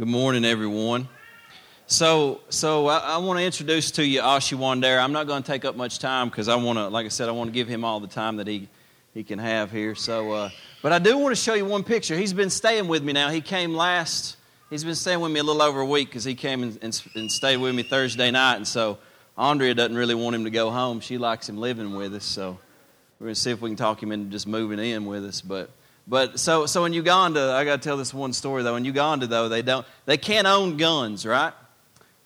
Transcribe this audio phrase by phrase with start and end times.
[0.00, 1.08] Good morning, everyone.
[1.86, 4.98] So, so I, I want to introduce to you Ashi Wandera.
[4.98, 7.28] I'm not going to take up much time because I want to, like I said,
[7.28, 8.66] I want to give him all the time that he
[9.12, 9.94] he can have here.
[9.94, 12.16] So, uh, but I do want to show you one picture.
[12.16, 13.28] He's been staying with me now.
[13.28, 14.38] He came last.
[14.70, 17.02] He's been staying with me a little over a week because he came and, and,
[17.14, 18.96] and stayed with me Thursday night, and so
[19.36, 21.00] Andrea doesn't really want him to go home.
[21.00, 22.58] She likes him living with us, so
[23.18, 25.42] we're going to see if we can talk him into just moving in with us.
[25.42, 25.68] But
[26.10, 28.74] but so so in Uganda, I got to tell this one story though.
[28.74, 31.52] In Uganda though, they don't they can't own guns, right?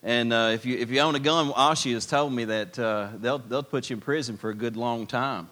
[0.02, 3.10] And uh, if you if you own a gun, Ashi has told me that uh,
[3.20, 5.50] they'll they'll put you in prison for a good long time.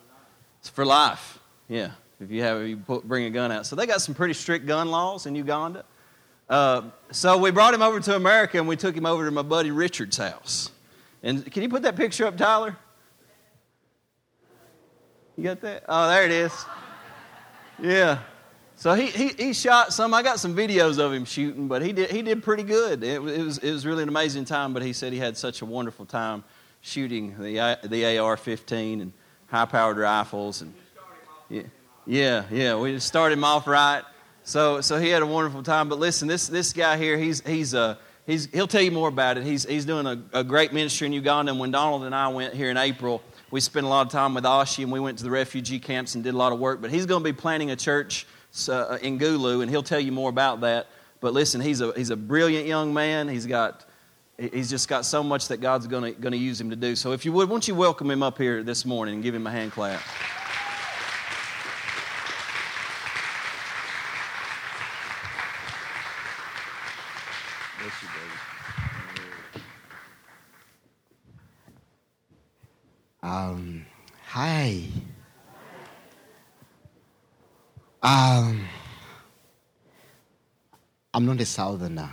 [0.61, 1.41] It's for life.
[1.69, 1.91] Yeah,
[2.21, 3.67] if you have you put, bring a gun out.
[3.67, 5.85] So they got some pretty strict gun laws in Uganda.
[6.49, 9.43] Uh, so we brought him over to America and we took him over to my
[9.43, 10.71] buddy Richard's house.
[11.23, 12.79] And can you put that picture up, Tyler?
[15.37, 15.85] You got that?
[15.87, 16.53] Oh, there it is.
[17.83, 18.21] Yeah.
[18.77, 20.15] So he, he, he shot some.
[20.15, 23.03] I got some videos of him shooting, but he did, he did pretty good.
[23.03, 25.63] It, it, was, it was really an amazing time, but he said he had such
[25.63, 26.45] a wonderful time
[26.81, 29.13] shooting the, the AR 15 and
[29.49, 30.63] high powered rifles.
[30.63, 30.75] And,
[31.49, 31.63] yeah,
[32.07, 32.77] yeah, yeah.
[32.77, 34.03] We just started him off right.
[34.45, 35.89] So, so he had a wonderful time.
[35.89, 39.39] But listen, this, this guy here, he's, he's, uh, he's, he'll tell you more about
[39.39, 39.45] it.
[39.45, 41.53] He's, he's doing a, a great ministry in Uganda.
[41.53, 44.33] And when Donald and I went here in April, we spent a lot of time
[44.33, 46.81] with Ashi and we went to the refugee camps and did a lot of work.
[46.81, 48.27] But he's going to be planting a church
[48.67, 50.89] uh, in Gulu, and he'll tell you more about that.
[51.21, 53.29] But listen, he's a, he's a brilliant young man.
[53.29, 53.85] He's got
[54.39, 56.97] he's just got so much that God's going to use him to do.
[56.97, 59.47] So if you would, won't you welcome him up here this morning and give him
[59.47, 60.01] a hand clap?
[78.05, 78.67] Um,
[81.15, 82.11] I'm not a southerner,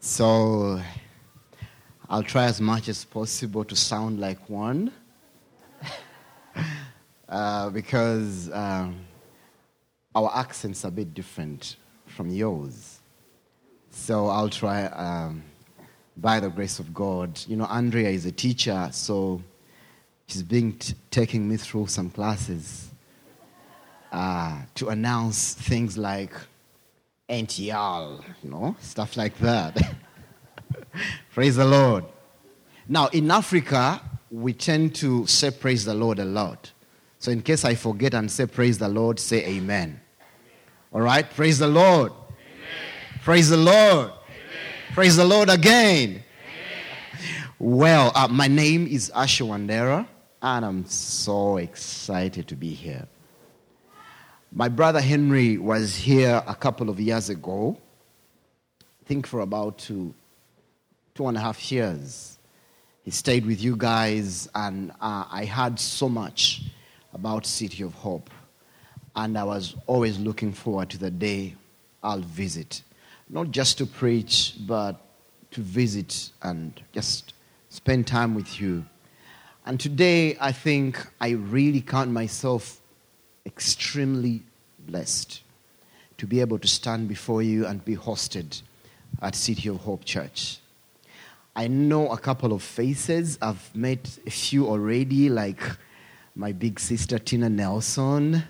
[0.00, 0.82] so
[2.10, 4.92] I'll try as much as possible to sound like one.
[7.30, 9.00] uh, because um,
[10.14, 13.00] our accents are a bit different from yours.
[13.88, 15.42] So I'll try, um,
[16.18, 17.40] by the grace of God.
[17.48, 19.40] You know, Andrea is a teacher, so
[20.26, 22.85] she's been t- taking me through some classes
[24.16, 26.32] uh, to announce things like
[27.28, 29.94] NTL, you know, stuff like that.
[31.34, 32.04] praise the Lord.
[32.88, 34.00] Now, in Africa,
[34.30, 36.72] we tend to say praise the Lord a lot.
[37.18, 40.00] So, in case I forget and say praise the Lord, say amen.
[40.92, 41.28] All right?
[41.28, 42.12] Praise the Lord.
[42.12, 43.22] Amen.
[43.22, 44.06] Praise the Lord.
[44.06, 44.94] Amen.
[44.94, 46.10] Praise the Lord again.
[46.10, 47.50] Amen.
[47.58, 50.06] Well, uh, my name is Asha Wandera
[50.40, 53.06] and I'm so excited to be here.
[54.56, 57.76] My brother Henry was here a couple of years ago,
[58.80, 60.14] I think for about two,
[61.14, 62.38] two and a half years.
[63.04, 66.62] He stayed with you guys, and uh, I heard so much
[67.12, 68.30] about City of Hope.
[69.14, 71.54] And I was always looking forward to the day
[72.02, 72.82] I'll visit.
[73.28, 74.96] Not just to preach, but
[75.50, 77.34] to visit and just
[77.68, 78.86] spend time with you
[79.68, 82.80] and today, I think I really count myself
[83.44, 84.42] extremely
[84.86, 85.42] blessed
[86.18, 88.62] to be able to stand before you and be hosted
[89.20, 90.58] at City of Hope Church.
[91.54, 93.38] I know a couple of faces.
[93.40, 95.62] I've met a few already, like
[96.34, 98.42] my big sister Tina Nelson,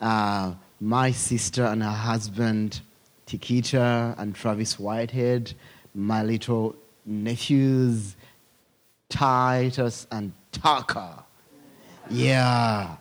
[0.00, 2.80] uh, my sister and her husband
[3.26, 5.52] Tikita and Travis Whitehead,
[5.94, 6.74] my little
[7.04, 8.16] nephews
[9.08, 11.24] Titus and Taka.
[12.10, 12.96] Yeah.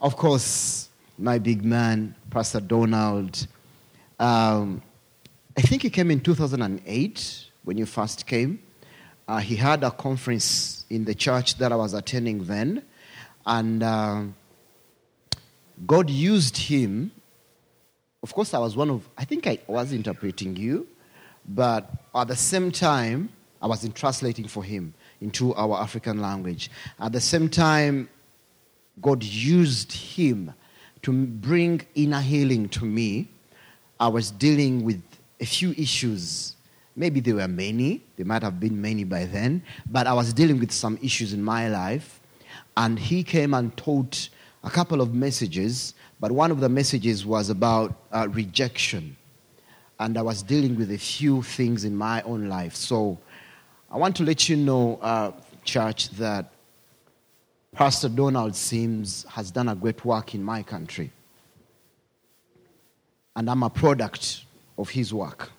[0.00, 0.88] Of course,
[1.18, 3.46] my big man, Pastor Donald.
[4.18, 4.82] Um,
[5.56, 8.60] I think he came in 2008 when you first came.
[9.26, 12.82] Uh, he had a conference in the church that I was attending then.
[13.46, 14.22] And uh,
[15.86, 17.12] God used him.
[18.22, 20.86] Of course, I was one of, I think I was interpreting you,
[21.48, 23.28] but at the same time,
[23.62, 26.70] I was in translating for him into our African language.
[26.98, 28.08] At the same time,
[29.00, 30.52] God used him
[31.04, 33.28] to bring inner healing to me.
[34.00, 35.02] I was dealing with
[35.38, 36.56] a few issues.
[36.96, 40.58] Maybe there were many, there might have been many by then, but I was dealing
[40.58, 42.20] with some issues in my life.
[42.76, 44.30] And he came and taught
[44.62, 49.14] a couple of messages, but one of the messages was about uh, rejection.
[50.00, 52.74] And I was dealing with a few things in my own life.
[52.74, 53.18] So
[53.90, 55.32] I want to let you know, uh,
[55.64, 56.53] church, that
[57.74, 61.10] Pastor Donald Sims has done a great work in my country.
[63.34, 64.44] And I'm a product
[64.78, 65.50] of his work.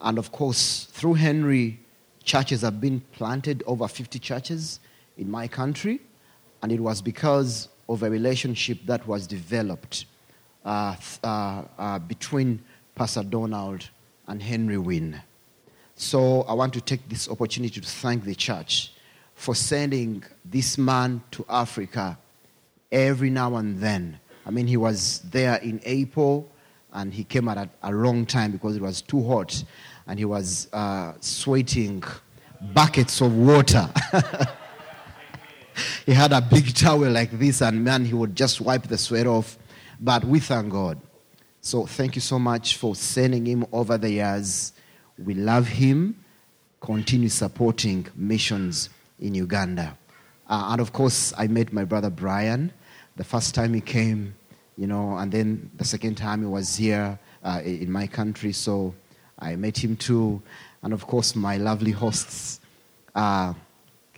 [0.00, 1.78] And of course, through Henry,
[2.24, 4.80] churches have been planted, over 50 churches
[5.16, 6.00] in my country.
[6.62, 10.06] And it was because of a relationship that was developed
[10.64, 12.60] uh, uh, uh, between
[12.96, 13.88] Pastor Donald
[14.26, 15.22] and Henry Wynne.
[15.94, 18.90] So I want to take this opportunity to thank the church
[19.36, 22.18] for sending this man to Africa
[22.90, 24.18] every now and then.
[24.44, 26.48] I mean, he was there in April
[26.92, 29.62] and he came at a, a time because it was too hot
[30.06, 32.02] and he was uh, sweating
[32.72, 33.88] buckets of water.
[36.06, 39.26] he had a big towel like this, and man, he would just wipe the sweat
[39.26, 39.58] off.
[40.00, 40.98] But we thank God.
[41.60, 44.72] So thank you so much for sending him over the years.
[45.18, 46.24] We love him.
[46.80, 49.96] Continue supporting missions in Uganda.
[50.48, 52.72] Uh, and of course, I met my brother Brian.
[53.16, 54.34] The first time he came,
[54.76, 58.52] you know, and then the second time he was here uh, in my country.
[58.52, 58.94] So
[59.38, 60.42] I met him too.
[60.82, 62.60] And of course, my lovely hosts,
[63.14, 63.54] uh,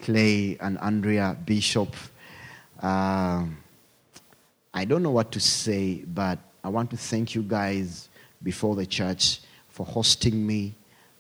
[0.03, 1.95] Clay and Andrea Bishop.
[2.83, 3.45] Uh,
[4.75, 8.09] I don't know what to say, but I want to thank you guys
[8.43, 10.75] before the church for hosting me,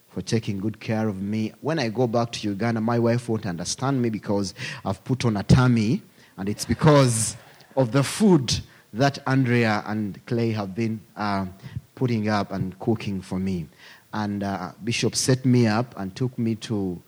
[0.09, 1.53] for taking good care of me.
[1.61, 5.37] When I go back to Uganda, my wife won't understand me because I've put on
[5.37, 6.03] a tummy,
[6.37, 7.37] and it's because
[7.77, 8.59] of the food
[8.93, 11.47] that Andrea and Clay have been uh,
[11.95, 13.67] putting up and cooking for me.
[14.13, 17.01] And uh, Bishop set me up and took me to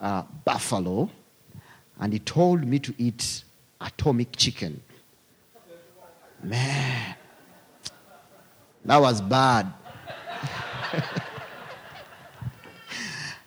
[0.00, 1.10] uh, Buffalo,
[2.00, 3.44] and he told me to eat
[3.80, 4.80] atomic chicken.
[6.42, 7.14] Man,
[8.84, 9.72] that was bad.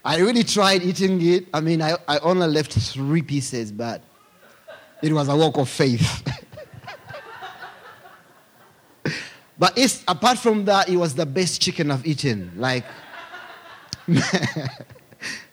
[0.04, 1.48] I really tried eating it.
[1.54, 4.02] I mean, I, I only left three pieces, but
[5.02, 6.24] it was a walk of faith.
[9.60, 12.52] but it's, apart from that, it was the best chicken I've eaten.
[12.56, 12.86] Like,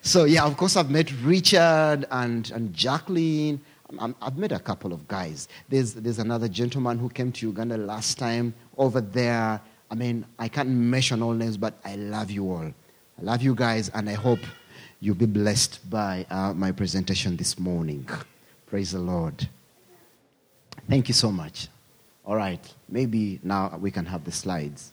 [0.00, 3.60] so yeah, of course, I've met Richard and, and Jacqueline.
[3.98, 5.48] i have met a couple of guys.
[5.68, 9.60] There's, there's another gentleman who came to Uganda last time over there.
[9.90, 12.72] I mean, I can't mention all names, but I love you all.
[13.18, 14.40] I love you guys, and I hope
[15.00, 18.06] you'll be blessed by uh, my presentation this morning.
[18.66, 19.48] Praise the Lord.
[20.86, 21.68] Thank you so much.
[22.26, 22.60] All right,
[22.90, 24.92] maybe now we can have the slides.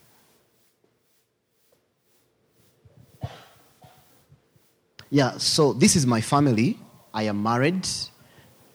[5.10, 6.78] Yeah, so this is my family.
[7.12, 7.86] I am married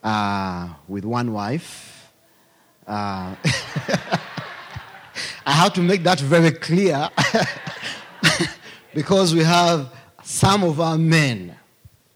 [0.04, 2.12] uh, with one wife.
[2.86, 3.34] Uh,
[5.44, 7.10] I have to make that very clear
[8.94, 9.92] because we have
[10.24, 11.56] some of our men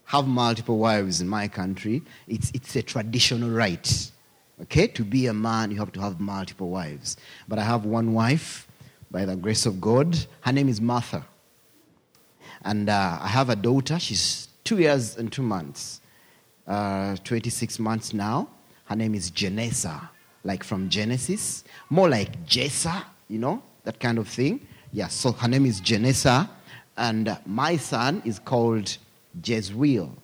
[0.06, 2.02] have multiple wives in my country.
[2.28, 4.12] It's, it's a traditional right.
[4.62, 4.88] Okay?
[4.88, 7.18] To be a man, you have to have multiple wives.
[7.48, 8.68] But I have one wife
[9.10, 10.18] by the grace of God.
[10.42, 11.26] Her name is Martha.
[12.64, 14.00] And uh, I have a daughter.
[14.00, 16.02] She's two years and two months,
[16.68, 18.48] uh, 26 months now.
[18.86, 20.10] Her name is Janessa,
[20.44, 21.64] like from Genesis.
[21.90, 24.66] More like Jessa, you know, that kind of thing.
[24.92, 26.50] Yeah, so her name is Janessa.
[26.98, 28.98] And my son is called
[29.44, 30.16] Jezreel.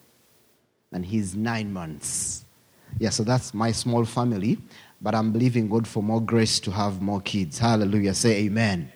[0.91, 2.45] And he's nine months.
[2.97, 4.57] Yeah, so that's my small family.
[5.01, 7.57] But I'm believing God for more grace to have more kids.
[7.59, 8.13] Hallelujah.
[8.13, 8.91] Say amen.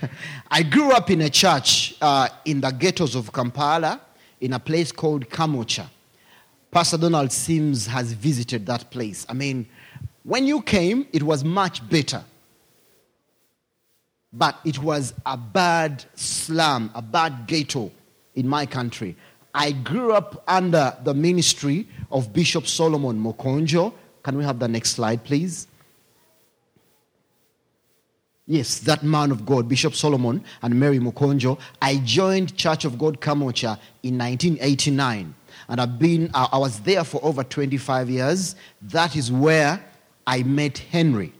[0.50, 4.00] I grew up in a church uh, in the ghettos of Kampala
[4.40, 5.88] in a place called Kamwokya.
[6.70, 9.26] Pastor Donald Sims has visited that place.
[9.28, 9.66] I mean,
[10.22, 12.24] when you came, it was much better.
[14.32, 17.90] But it was a bad slum, a bad ghetto
[18.34, 19.16] in my country.
[19.54, 23.92] I grew up under the ministry of Bishop Solomon Mokonjo.
[24.22, 25.66] Can we have the next slide, please?
[28.46, 31.58] Yes, that man of God, Bishop Solomon and Mary Mokonjo.
[31.80, 35.34] I joined Church of God Kamwokya in 1989.
[35.68, 38.56] And I've been, I was there for over 25 years.
[38.80, 39.84] That is where
[40.26, 41.32] I met Henry.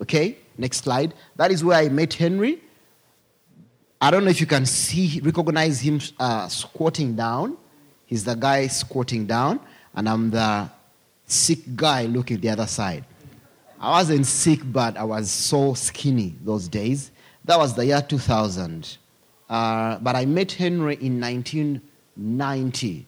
[0.00, 1.12] Okay, next slide.
[1.36, 2.62] That is where I met Henry.
[4.00, 7.56] I don't know if you can see, recognize him uh, squatting down.
[8.06, 9.60] He's the guy squatting down,
[9.94, 10.68] and I'm the
[11.26, 13.04] sick guy looking the other side.
[13.78, 17.10] I wasn't sick, but I was so skinny those days.
[17.44, 18.98] That was the year 2000.
[19.48, 23.06] Uh, but I met Henry in 1990.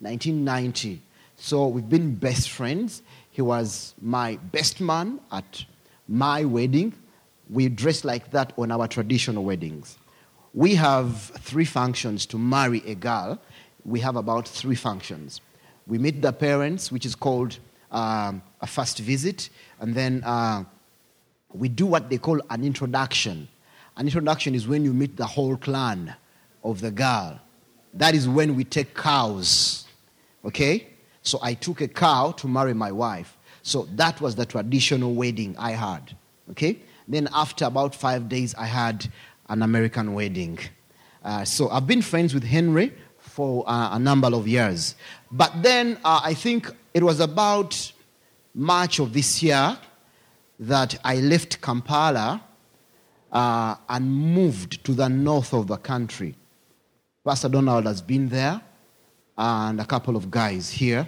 [0.00, 1.00] 1990.
[1.36, 3.02] So we've been best friends.
[3.30, 5.64] He was my best man at
[6.08, 6.94] my wedding.
[7.50, 9.98] We dress like that on our traditional weddings.
[10.54, 13.38] We have three functions to marry a girl.
[13.84, 15.40] We have about three functions.
[15.86, 17.58] We meet the parents, which is called
[17.90, 19.48] um, a first visit,
[19.80, 20.64] and then uh,
[21.52, 23.48] we do what they call an introduction.
[23.96, 26.14] An introduction is when you meet the whole clan
[26.62, 27.40] of the girl.
[27.94, 29.86] That is when we take cows.
[30.44, 30.88] Okay?
[31.22, 33.37] So I took a cow to marry my wife.
[33.68, 36.16] So that was the traditional wedding I had.
[36.52, 36.78] Okay?
[37.06, 39.06] Then after about five days, I had
[39.50, 40.58] an American wedding.
[41.22, 44.94] Uh, so I've been friends with Henry for uh, a number of years.
[45.30, 47.92] But then uh, I think it was about
[48.54, 49.76] March of this year
[50.60, 52.42] that I left Kampala
[53.30, 56.34] uh, and moved to the north of the country.
[57.22, 58.62] Pastor Donald has been there,
[59.36, 61.06] and a couple of guys here.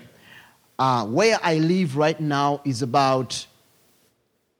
[0.80, 3.46] Uh, where I live right now is about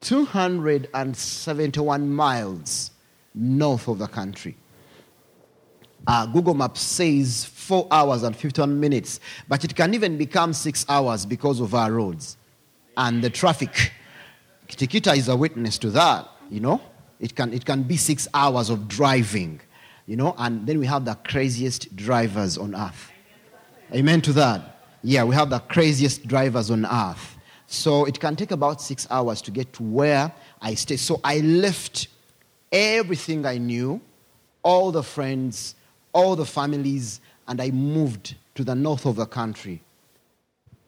[0.03, 2.91] 271 miles
[3.35, 4.55] north of the country.
[6.07, 10.85] Uh, Google Maps says four hours and 51 minutes, but it can even become six
[10.91, 12.37] hours because of our roads
[12.99, 13.91] and the traffic.
[14.69, 16.83] Kitikita is a witness to that, you know.
[17.19, 19.62] It can, it can be six hours of driving,
[20.05, 23.11] you know, and then we have the craziest drivers on earth.
[23.95, 24.80] Amen to that.
[25.02, 27.37] Yeah, we have the craziest drivers on earth.
[27.66, 30.97] So it can take about six hours to get to where I stay.
[30.97, 32.09] So I left
[32.73, 34.00] everything I knew,
[34.62, 35.75] all the friends,
[36.12, 39.83] all the families, and I moved to the north of the country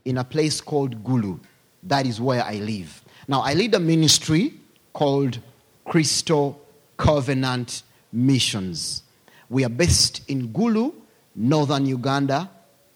[0.05, 1.39] in a place called Gulu.
[1.85, 3.03] That is where I live.
[3.29, 4.55] Now, I lead a ministry
[4.93, 5.39] called
[5.85, 6.61] Crystal
[6.97, 9.05] Covenant Missions.
[9.49, 10.93] We are based in Gulu,
[11.35, 12.51] northern Uganda,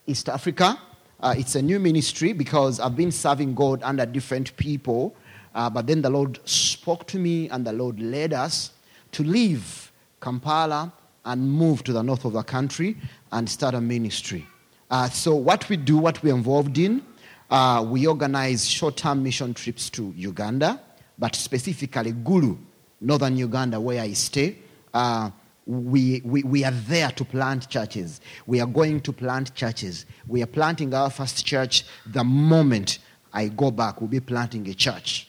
[0.05, 0.79] East Africa.
[1.19, 5.15] Uh, it's a new ministry because I've been serving God under different people.
[5.55, 8.71] Uh, but then the Lord spoke to me and the Lord led us
[9.13, 10.93] to leave Kampala
[11.25, 12.95] and move to the north of the country
[13.31, 14.45] and start a ministry.
[14.89, 17.03] Uh, so, what we do, what we're involved in,
[17.49, 20.79] uh, we organize short term mission trips to Uganda,
[21.17, 22.57] but specifically Gulu,
[23.01, 24.57] northern Uganda, where I stay.
[24.93, 25.31] Uh,
[25.67, 28.21] we, we, we are there to plant churches.
[28.45, 30.05] We are going to plant churches.
[30.25, 32.99] We are planting our first church the moment
[33.33, 33.99] I go back.
[33.99, 35.27] We'll be planting a church.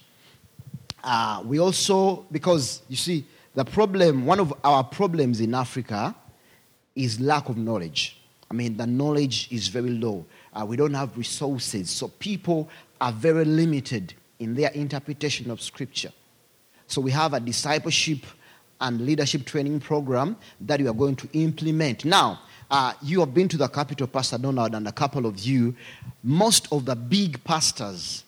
[1.02, 6.14] Uh, we also, because you see, the problem, one of our problems in Africa
[6.94, 8.20] is lack of knowledge.
[8.50, 10.24] I mean, the knowledge is very low.
[10.52, 11.90] Uh, we don't have resources.
[11.90, 12.68] So people
[13.00, 16.12] are very limited in their interpretation of Scripture.
[16.86, 18.24] So we have a discipleship
[18.80, 22.04] and leadership training program that we are going to implement.
[22.04, 25.74] Now, uh, you have been to the capital, Pastor Donald, and a couple of you.
[26.22, 28.24] Most of the big pastors,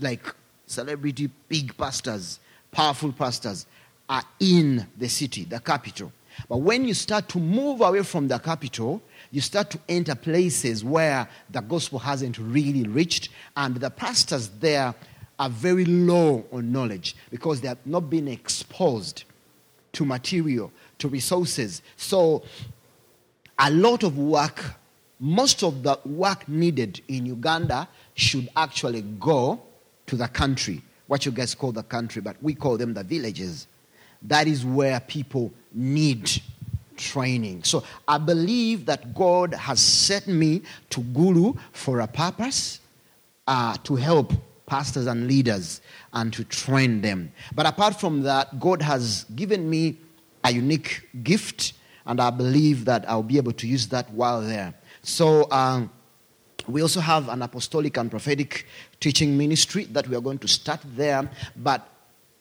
[0.00, 0.22] like
[0.66, 2.40] celebrity big pastors,
[2.72, 3.66] powerful pastors,
[4.08, 6.12] are in the city, the capital.
[6.48, 10.82] But when you start to move away from the capital, you start to enter places
[10.82, 14.94] where the gospel hasn't really reached, and the pastors there
[15.38, 19.24] are very low on knowledge because they have not been exposed
[19.92, 21.82] to material, to resources.
[21.96, 22.42] So,
[23.58, 24.64] a lot of work,
[25.18, 29.60] most of the work needed in Uganda should actually go
[30.06, 33.66] to the country, what you guys call the country, but we call them the villages.
[34.22, 36.30] That is where people need
[36.96, 37.64] training.
[37.64, 42.80] So I believe that God has set me to Gulu for a purpose
[43.46, 44.32] uh, to help
[44.70, 47.32] pastors and leaders and to train them.
[47.54, 49.98] But apart from that, God has given me
[50.44, 51.74] a unique gift,
[52.06, 54.72] and I believe that I'll be able to use that while there.
[55.02, 55.90] So, um,
[56.68, 58.66] we also have an apostolic and prophetic
[59.00, 61.28] teaching ministry that we are going to start there.
[61.56, 61.86] But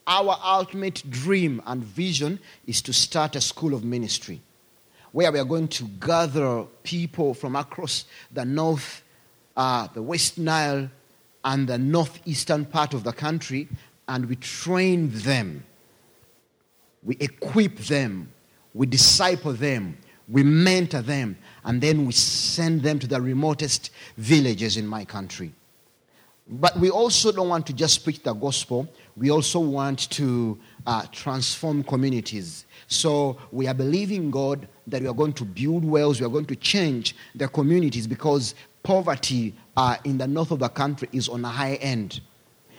[0.06, 4.42] our ultimate dream and vision is to start a school of ministry
[5.14, 9.02] where we are going to gather people from across the north,
[9.58, 10.90] uh, the West Nile,
[11.44, 13.68] and the northeastern part of the country,
[14.08, 15.64] and we train them,
[17.04, 18.32] we equip them,
[18.74, 24.78] we disciple them, we mentor them, and then we send them to the remotest villages
[24.78, 25.54] in my country.
[26.52, 31.06] But we also don't want to just preach the gospel, we also want to uh,
[31.12, 32.66] transform communities.
[32.88, 36.48] So we are believing God that we are going to build wells, we are going
[36.48, 41.44] to change the communities because poverty uh, in the north of the country is on
[41.46, 42.22] a high end.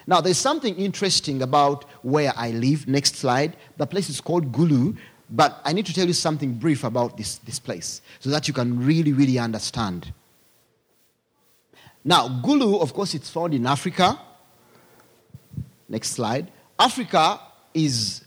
[0.06, 2.88] Now, there's something interesting about where I live.
[2.88, 3.56] Next slide.
[3.76, 4.96] The place is called Gulu,
[5.30, 8.54] but I need to tell you something brief about this, this place so that you
[8.54, 10.12] can really, really understand.
[12.04, 14.18] Now, Gulu, of course, it's found in Africa.
[15.88, 16.50] Next slide.
[16.78, 17.40] Africa
[17.74, 18.24] is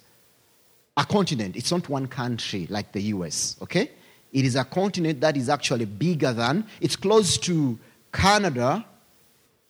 [0.96, 1.56] a continent.
[1.56, 3.92] It's not one country like the US, okay?
[4.34, 7.80] It is a continent that is actually bigger than, it's close to
[8.12, 8.86] Canada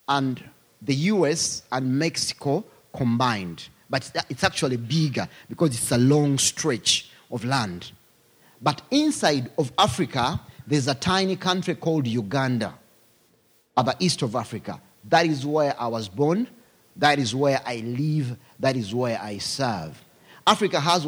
[0.07, 0.43] and
[0.81, 2.65] the US and Mexico
[2.95, 3.69] combined.
[3.93, 7.91] but it's actually bigger because it's a long stretch of land.
[8.59, 12.73] But inside of Africa, there's a tiny country called Uganda,
[13.77, 14.81] at the east of Africa.
[15.09, 16.47] That is where I was born.
[16.95, 18.35] That is where I live.
[18.59, 20.01] That is where I serve.
[20.47, 21.05] Africa has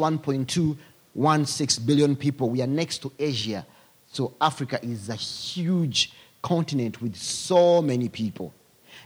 [1.16, 2.50] 1.216 billion people.
[2.50, 3.66] We are next to Asia.
[4.12, 8.52] So Africa is a huge continent with so many people.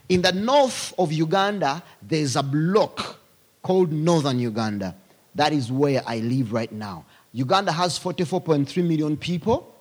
[0.09, 3.19] In the north of Uganda, there's a block
[3.63, 4.95] called Northern Uganda.
[5.35, 7.05] That is where I live right now.
[7.33, 9.73] Uganda has 44.3 million people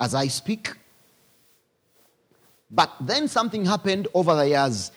[0.00, 0.72] as I speak.
[2.70, 4.90] But then something happened over the years.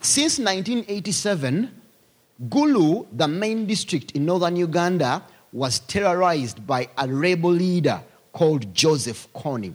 [0.00, 1.82] Since 1987,
[2.48, 5.22] Gulu, the main district in northern Uganda,
[5.54, 9.72] was terrorized by a rebel leader called Joseph Kony.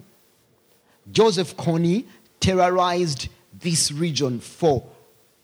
[1.10, 2.06] Joseph Kony
[2.42, 4.86] terrorized this region for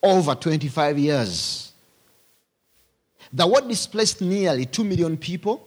[0.04, 1.72] over 25 years.
[3.32, 5.66] The war displaced nearly 2 million people.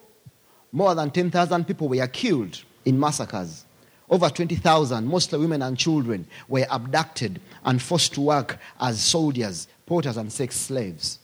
[0.71, 3.65] More than 10,000 people were killed in massacres.
[4.11, 10.19] Over 20,000, mostly women and children, were abducted and forced to work as soldiers, porters,
[10.19, 11.21] and sex slaves.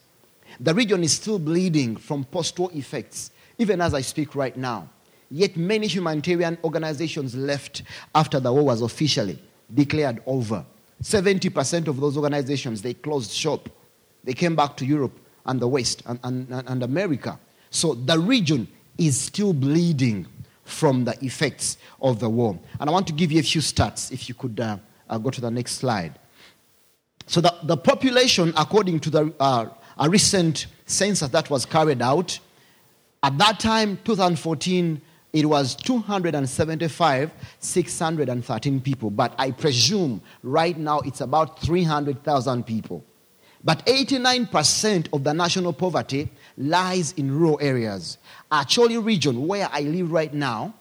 [0.60, 4.88] The region is still bleeding from post war effects, even as I speak right now.
[5.30, 7.82] Yet many humanitarian organizations left
[8.14, 9.38] after the war was officially
[9.72, 10.64] declared over.
[11.02, 13.68] 70% of those organizations, they closed shop.
[14.22, 17.38] They came back to Europe and the West and, and, and America.
[17.70, 20.26] So the region is still bleeding
[20.64, 22.58] from the effects of the war.
[22.80, 25.30] And I want to give you a few stats, if you could uh, uh, go
[25.30, 26.18] to the next slide.
[27.26, 29.66] So, the, the population, according to the, uh,
[29.98, 32.38] a recent census that was carried out,
[33.24, 35.00] at that time, 2014,
[35.32, 39.08] it was 275, 613 people.
[39.08, 43.02] But I presume right now it's about 300,000 people.
[43.64, 48.18] But 89% of the national poverty lies in rural areas.
[48.52, 50.74] Acholi region, where I live right now,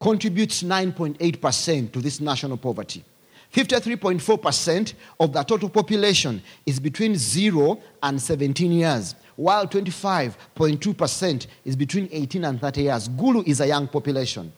[0.00, 3.04] contributes 9.8% to this national poverty.
[3.52, 12.10] 53.4% of the total population is between 0 and 17 years, while 25.2% is between
[12.12, 13.08] 18 and 30 years.
[13.08, 14.52] Gulu is a young population.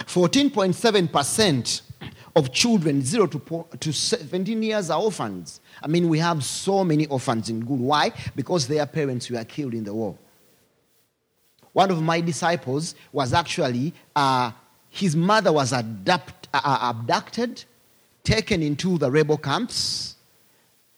[0.00, 1.82] 14.7%
[2.34, 5.60] of children 0 to, to 17 years are orphans.
[5.80, 7.78] I mean, we have so many orphans in Gulu.
[7.78, 8.10] Why?
[8.34, 10.18] Because their parents were killed in the war.
[11.72, 14.50] One of my disciples was actually, uh,
[14.90, 17.62] his mother was adapt, uh, abducted,
[18.24, 20.16] taken into the rebel camps,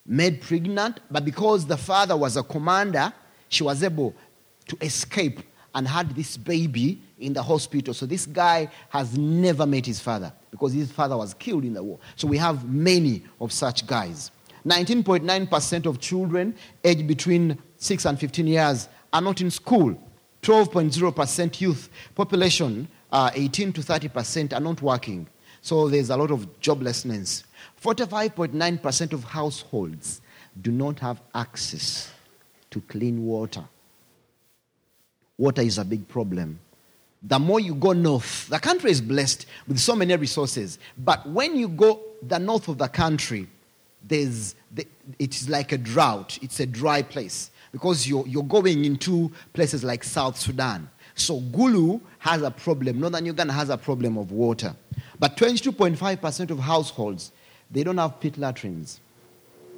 [0.06, 3.12] made pregnant, but because the father was a commander,
[3.48, 4.14] she was able
[4.68, 5.40] to escape
[5.74, 7.92] and had this baby in the hospital.
[7.92, 11.82] So this guy has never met his father because his father was killed in the
[11.82, 11.98] war.
[12.16, 14.30] So we have many of such guys.
[14.66, 19.96] 19.9% of children aged between 6 and 15 years are not in school.
[20.42, 25.28] 12.0% youth population, uh, 18 to 30% are not working.
[25.60, 27.44] So there's a lot of joblessness.
[27.82, 30.20] 45.9% of households
[30.60, 32.12] do not have access
[32.70, 33.64] to clean water.
[35.38, 36.58] Water is a big problem
[37.26, 40.78] the more you go north, the country is blessed with so many resources.
[40.96, 43.48] But when you go the north of the country,
[44.02, 44.86] there's the,
[45.18, 46.38] it's like a drought.
[46.40, 50.88] It's a dry place because you're, you're going into places like South Sudan.
[51.16, 53.00] So Gulu has a problem.
[53.00, 54.76] Northern Uganda has a problem of water.
[55.18, 57.32] But 22.5% of households,
[57.70, 59.00] they don't have pit latrines.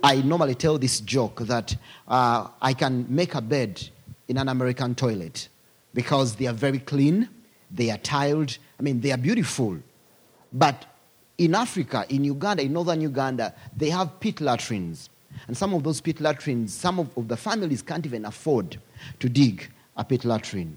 [0.03, 3.88] I normally tell this joke that uh, I can make a bed
[4.29, 5.48] in an American toilet
[5.94, 7.29] because they are very clean,
[7.70, 9.79] they are tiled, I mean, they are beautiful.
[10.53, 10.85] But
[11.38, 15.11] in Africa, in Uganda, in northern Uganda, they have pit latrines.
[15.46, 18.79] And some of those pit latrines, some of, of the families can't even afford
[19.20, 20.77] to dig a pit latrine.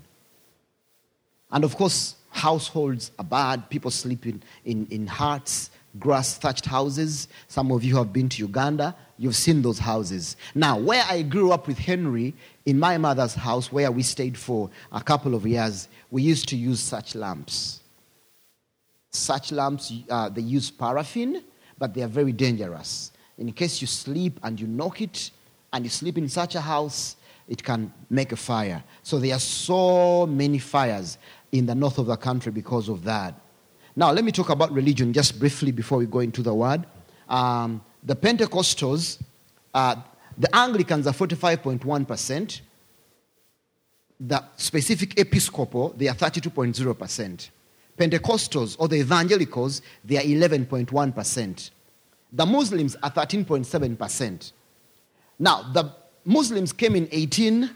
[1.51, 3.69] And of course, households are bad.
[3.69, 7.27] People sleep in, in, in huts, grass thatched houses.
[7.47, 10.35] Some of you have been to Uganda, you've seen those houses.
[10.55, 12.33] Now, where I grew up with Henry,
[12.65, 16.55] in my mother's house, where we stayed for a couple of years, we used to
[16.55, 17.81] use such lamps.
[19.11, 21.43] Such lamps, uh, they use paraffin,
[21.77, 23.11] but they are very dangerous.
[23.37, 25.31] In case you sleep and you knock it,
[25.73, 27.15] and you sleep in such a house,
[27.47, 28.83] it can make a fire.
[29.03, 31.17] So there are so many fires
[31.51, 33.33] in the north of the country because of that.
[33.95, 36.85] Now, let me talk about religion just briefly before we go into the word.
[37.27, 39.21] Um, the Pentecostals,
[39.73, 39.95] uh,
[40.37, 42.61] the Anglicans are 45.1%.
[44.21, 47.49] The specific Episcopal, they are 32.0%.
[47.97, 51.71] Pentecostals or the Evangelicals, they are 11.1%.
[52.33, 54.51] The Muslims are 13.7%.
[55.37, 57.69] Now, the Muslims came in 18,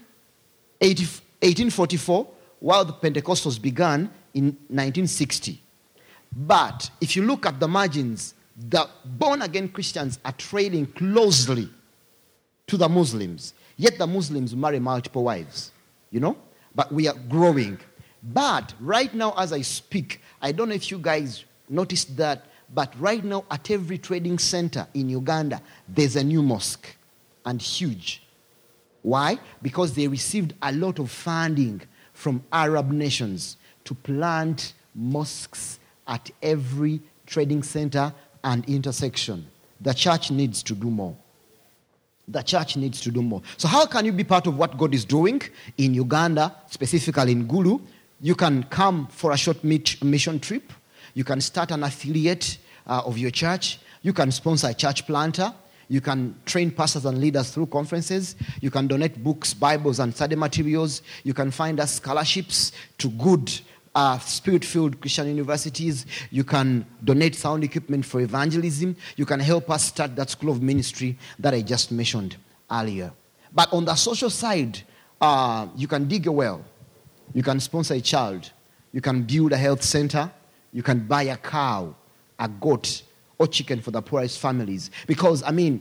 [0.80, 1.04] 80
[1.40, 2.26] 1844,
[2.60, 5.62] while the Pentecostals began in 1960.
[6.34, 11.68] But if you look at the margins, the born again Christians are trading closely
[12.66, 13.54] to the Muslims.
[13.76, 15.72] Yet the Muslims marry multiple wives,
[16.10, 16.36] you know?
[16.74, 17.78] But we are growing.
[18.22, 22.92] But right now, as I speak, I don't know if you guys noticed that, but
[22.98, 26.86] right now, at every trading center in Uganda, there's a new mosque
[27.44, 28.22] and huge.
[29.02, 29.38] Why?
[29.62, 37.00] Because they received a lot of funding from Arab nations to plant mosques at every
[37.26, 38.12] trading center
[38.44, 39.46] and intersection.
[39.80, 41.16] The church needs to do more.
[42.28, 43.42] The church needs to do more.
[43.56, 45.42] So, how can you be part of what God is doing
[45.78, 47.80] in Uganda, specifically in Gulu?
[48.20, 50.72] You can come for a short mission trip.
[51.14, 53.78] You can start an affiliate uh, of your church.
[54.02, 55.52] You can sponsor a church planter.
[55.88, 58.34] You can train pastors and leaders through conferences.
[58.60, 61.02] You can donate books, Bibles, and study materials.
[61.22, 63.52] You can find us scholarships to good
[63.96, 66.04] uh, spirit filled Christian universities.
[66.30, 68.94] You can donate sound equipment for evangelism.
[69.16, 72.36] You can help us start that school of ministry that I just mentioned
[72.70, 73.10] earlier.
[73.54, 74.82] But on the social side,
[75.18, 76.62] uh, you can dig a well,
[77.32, 78.52] you can sponsor a child,
[78.92, 80.30] you can build a health center,
[80.74, 81.94] you can buy a cow,
[82.38, 83.02] a goat,
[83.38, 84.90] or chicken for the poorest families.
[85.06, 85.80] Because, I mean,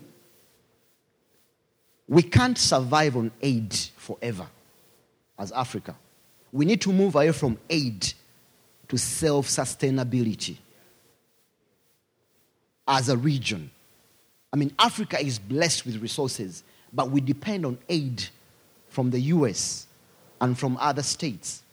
[2.08, 4.48] we can't survive on aid forever
[5.38, 5.98] as Africa.
[6.52, 8.14] We need to move away from aid
[8.88, 10.58] to self sustainability
[12.88, 13.72] as a region.
[14.54, 18.26] I mean, Africa is blessed with resources, but we depend on aid
[18.90, 19.88] from the US
[20.40, 21.64] and from other states,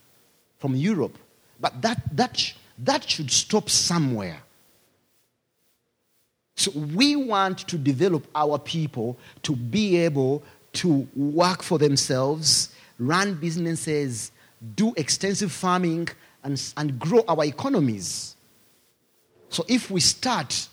[0.59, 1.17] from Europe.
[1.61, 4.41] But that, that, that should stop somewhere.
[6.55, 13.35] So we want to develop our people to be able to work for themselves, run
[13.35, 14.32] businesses,
[14.75, 16.09] do extensive farming
[16.43, 18.35] and, and grow our economies.
[19.49, 20.67] So if we start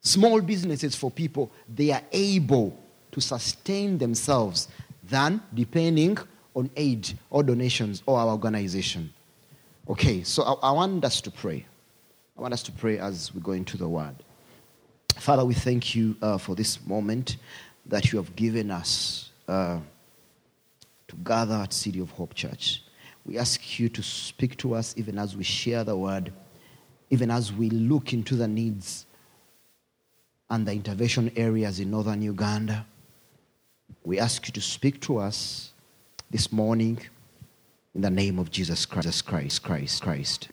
[0.00, 2.78] small businesses for people, they are able
[3.12, 4.68] to sustain themselves
[5.04, 6.18] than depending
[6.54, 9.12] on aid or donations or our organization.
[9.88, 11.64] Okay, so I, I want us to pray.
[12.36, 14.14] I want us to pray as we go into the word.
[15.16, 17.36] Father, we thank you uh, for this moment
[17.86, 19.78] that you have given us uh,
[21.08, 22.83] to gather at City of Hope Church.
[23.24, 26.32] We ask you to speak to us even as we share the word,
[27.10, 29.06] even as we look into the needs
[30.50, 32.86] and the intervention areas in northern Uganda.
[34.04, 35.72] We ask you to speak to us
[36.30, 36.98] this morning
[37.94, 40.48] in the name of Jesus Christ, Christ, Christ, Christ.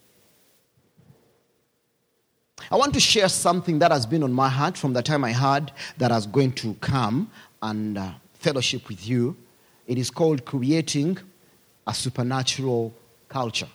[2.70, 5.34] I want to share something that has been on my heart from the time I
[5.34, 7.30] heard that I was going to come
[7.62, 9.36] and uh, fellowship with you.
[9.88, 11.18] It is called Creating
[11.88, 12.94] a supernatural
[13.28, 13.68] culture.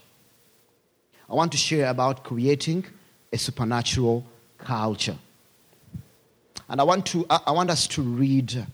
[1.28, 2.84] I want to share about creating
[3.32, 4.24] a supernatural
[4.58, 5.18] culture.
[6.68, 8.66] And I want, to, I want us to read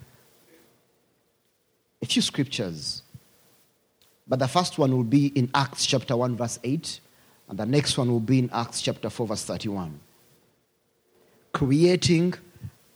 [2.00, 3.02] a few scriptures.
[4.26, 7.00] But the first one will be in Acts chapter 1, verse 8,
[7.48, 9.98] and the next one will be in Acts chapter 4, verse 31.
[11.52, 12.34] Creating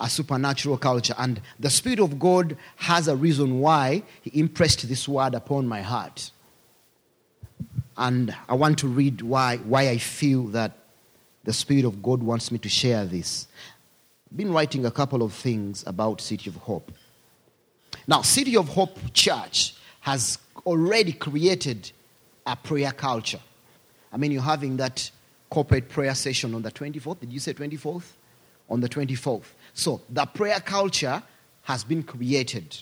[0.01, 1.15] a supernatural culture.
[1.19, 5.83] And the Spirit of God has a reason why He impressed this word upon my
[5.83, 6.31] heart.
[7.97, 10.77] And I want to read why, why I feel that
[11.45, 13.47] the Spirit of God wants me to share this.
[14.31, 16.93] I've been writing a couple of things about City of Hope.
[18.07, 21.91] Now, City of Hope Church has already created
[22.45, 23.41] a prayer culture.
[24.13, 25.11] I mean, you're having that
[25.51, 27.21] corporate prayer session on the 24th.
[27.21, 28.05] Did you say 24th?
[28.69, 29.45] On the 24th.
[29.77, 31.23] So the prayer culture
[31.63, 32.75] has been created.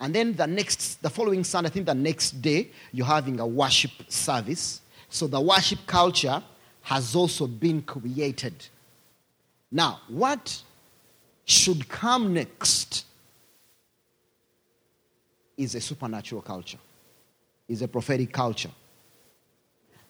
[0.00, 3.46] And then the next, the following Sunday, I think the next day, you're having a
[3.46, 4.80] worship service.
[5.08, 6.42] So the worship culture
[6.80, 8.66] has also been created.
[9.70, 10.60] Now, what
[11.44, 13.04] should come next
[15.56, 16.78] is a supernatural culture,
[17.68, 18.72] is a prophetic culture.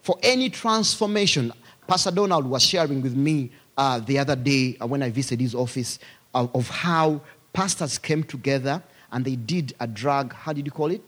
[0.00, 1.52] For any transformation,
[1.86, 5.54] Pastor Donald was sharing with me uh, the other day uh, when I visited his
[5.54, 5.98] office
[6.34, 7.20] uh, of how
[7.52, 11.02] pastors came together and they did a drug, how did you call it?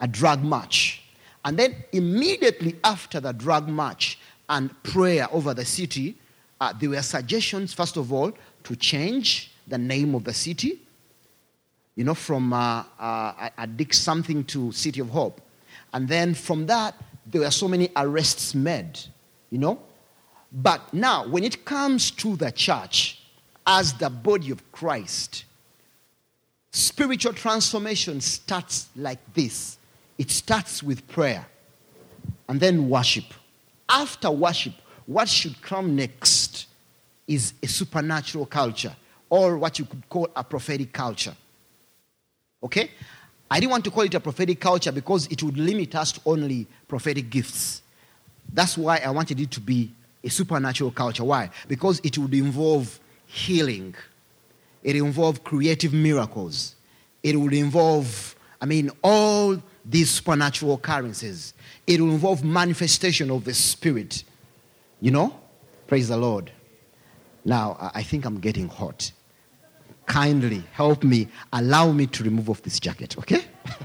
[0.00, 1.02] A drug march.
[1.44, 6.16] And then immediately after the drug march and prayer over the city,
[6.60, 8.32] uh, there were suggestions, first of all,
[8.64, 10.80] to change the name of the city,
[11.94, 15.40] you know, from uh, uh, Addict something to City of Hope.
[15.92, 16.94] And then from that,
[17.26, 18.98] there were so many arrests made,
[19.50, 19.80] you know,
[20.52, 23.22] but now, when it comes to the church
[23.66, 25.44] as the body of Christ,
[26.70, 29.78] spiritual transformation starts like this
[30.18, 31.46] it starts with prayer
[32.48, 33.24] and then worship.
[33.88, 34.72] After worship,
[35.04, 36.66] what should come next
[37.26, 38.94] is a supernatural culture
[39.28, 41.34] or what you could call a prophetic culture.
[42.62, 42.90] Okay?
[43.50, 46.20] I didn't want to call it a prophetic culture because it would limit us to
[46.26, 47.82] only prophetic gifts.
[48.52, 49.92] That's why I wanted it to be
[50.26, 51.24] a supernatural culture.
[51.24, 51.48] Why?
[51.68, 53.94] Because it would involve healing,
[54.82, 56.74] it would involve creative miracles,
[57.22, 61.54] it would involve, I mean, all these supernatural occurrences.
[61.86, 64.24] It will involve manifestation of the Spirit.
[65.00, 65.38] You know?
[65.86, 66.50] Praise the Lord.
[67.44, 69.12] Now, I think I'm getting hot.
[70.06, 73.44] Kindly help me, allow me to remove off this jacket, okay?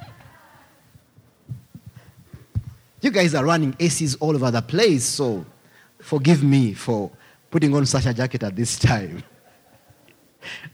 [3.01, 5.45] you guys are running ACs all over the place, so
[6.01, 7.11] forgive me for
[7.49, 9.23] putting on such a jacket at this time.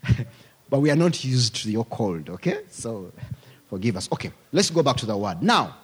[0.70, 2.62] but we are not used to your cold, okay?
[2.70, 3.12] So
[3.70, 4.10] forgive us.
[4.12, 5.42] Okay, let's go back to the word.
[5.42, 5.76] Now,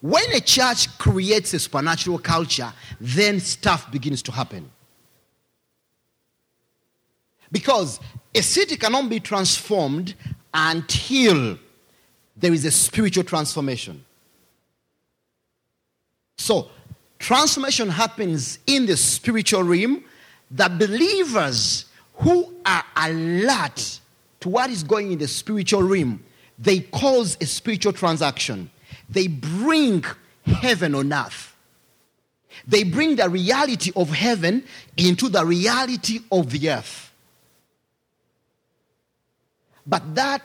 [0.00, 4.70] when a church creates a supernatural culture, then stuff begins to happen.
[7.50, 7.98] Because
[8.34, 10.14] a city cannot be transformed
[10.52, 11.58] until
[12.36, 14.04] there is a spiritual transformation.
[16.36, 16.70] So,
[17.18, 20.04] transformation happens in the spiritual realm.
[20.50, 24.00] The believers who are alert
[24.40, 26.22] to what is going in the spiritual realm,
[26.58, 28.70] they cause a spiritual transaction.
[29.08, 30.04] They bring
[30.44, 31.54] heaven on earth.
[32.66, 34.64] They bring the reality of heaven
[34.96, 37.12] into the reality of the earth.
[39.86, 40.42] But that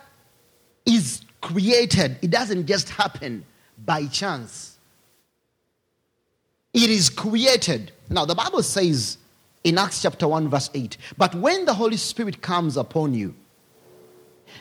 [0.86, 3.46] is created, it doesn't just happen
[3.84, 4.73] by chance.
[6.74, 7.92] It is created.
[8.10, 9.18] Now, the Bible says
[9.64, 13.36] in Acts chapter 1, verse 8, but when the Holy Spirit comes upon you,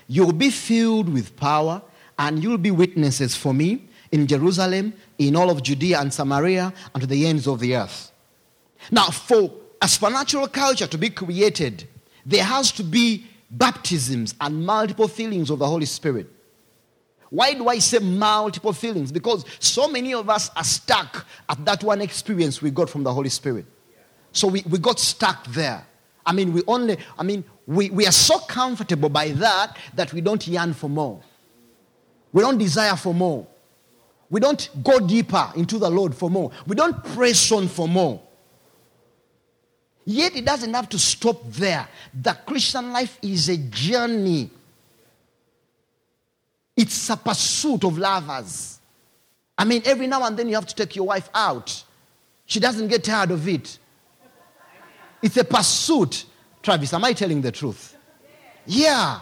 [0.07, 1.83] you'll be filled with power
[2.18, 7.01] and you'll be witnesses for me in Jerusalem, in all of Judea and Samaria, and
[7.01, 8.12] to the ends of the earth.
[8.90, 11.88] Now, for a supernatural culture to be created,
[12.27, 16.29] there has to be baptisms and multiple fillings of the Holy Spirit.
[17.33, 19.11] Why do I say multiple feelings?
[19.11, 23.12] Because so many of us are stuck at that one experience we got from the
[23.14, 23.64] Holy Spirit.
[24.33, 25.87] So we, we got stuck there.
[26.27, 30.21] I mean, we only, I mean, we, we are so comfortable by that that we
[30.21, 31.23] don't yearn for more.
[32.35, 33.47] We don't desire for more.
[34.29, 36.51] We don't go deeper into the Lord for more.
[36.66, 38.21] We don't press on for more.
[40.05, 41.88] Yet it doesn't have to stop there.
[42.12, 44.51] The Christian life is a journey,
[46.76, 48.80] it's a pursuit of lovers.
[49.56, 51.85] I mean, every now and then you have to take your wife out.
[52.46, 53.78] She doesn't get tired of it.
[55.22, 56.24] It's a pursuit.
[56.62, 57.96] Travis, am I telling the truth?
[58.66, 59.20] Yeah.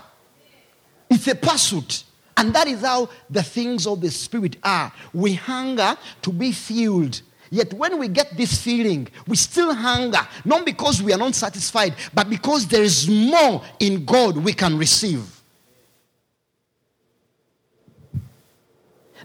[1.08, 2.04] It's a pursuit.
[2.36, 4.92] And that is how the things of the Spirit are.
[5.12, 7.20] We hunger to be filled.
[7.50, 11.94] Yet when we get this feeling, we still hunger, not because we are not satisfied,
[12.14, 15.39] but because there is more in God we can receive.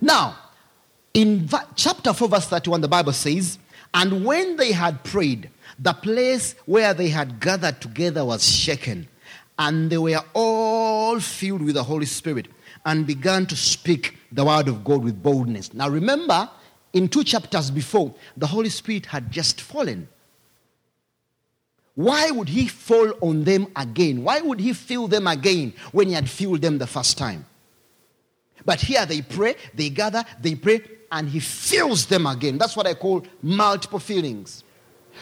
[0.01, 0.37] Now,
[1.13, 3.57] in chapter 4, verse 31, the Bible says,
[3.93, 9.07] And when they had prayed, the place where they had gathered together was shaken,
[9.57, 12.47] and they were all filled with the Holy Spirit
[12.85, 15.73] and began to speak the word of God with boldness.
[15.73, 16.49] Now remember,
[16.93, 20.07] in two chapters before, the Holy Spirit had just fallen.
[21.95, 24.23] Why would he fall on them again?
[24.23, 27.45] Why would he fill them again when he had filled them the first time?
[28.63, 32.57] But here they pray, they gather, they pray, and he fills them again.
[32.57, 34.63] That's what I call multiple feelings.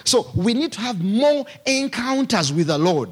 [0.03, 3.11] So we need to have more encounters with the Lord.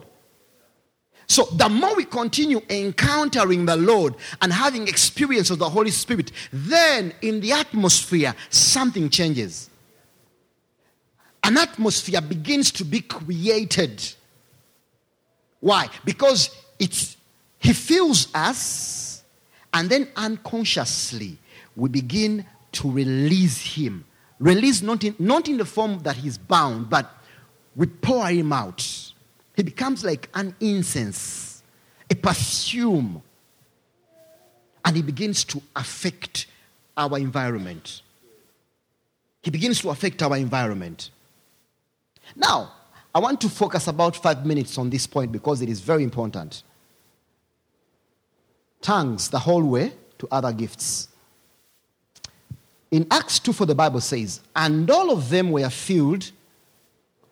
[1.27, 6.31] So the more we continue encountering the Lord and having experience of the Holy Spirit,
[6.51, 9.69] then in the atmosphere, something changes.
[11.43, 14.03] An atmosphere begins to be created.
[15.61, 15.87] Why?
[16.03, 17.15] Because it's
[17.59, 19.00] he fills us,
[19.73, 21.37] and then unconsciously
[21.75, 24.05] we begin to release him.
[24.39, 27.09] Release not in, not in the form that he's bound, but
[27.75, 29.13] we pour him out.
[29.55, 31.63] He becomes like an incense,
[32.09, 33.21] a perfume,
[34.83, 36.47] and he begins to affect
[36.97, 38.01] our environment.
[39.43, 41.11] He begins to affect our environment.
[42.35, 42.71] Now,
[43.13, 46.63] I want to focus about five minutes on this point because it is very important.
[48.81, 51.07] Tongues, the whole way to other gifts.
[52.89, 56.31] In Acts 2, for the Bible says, and all of them were filled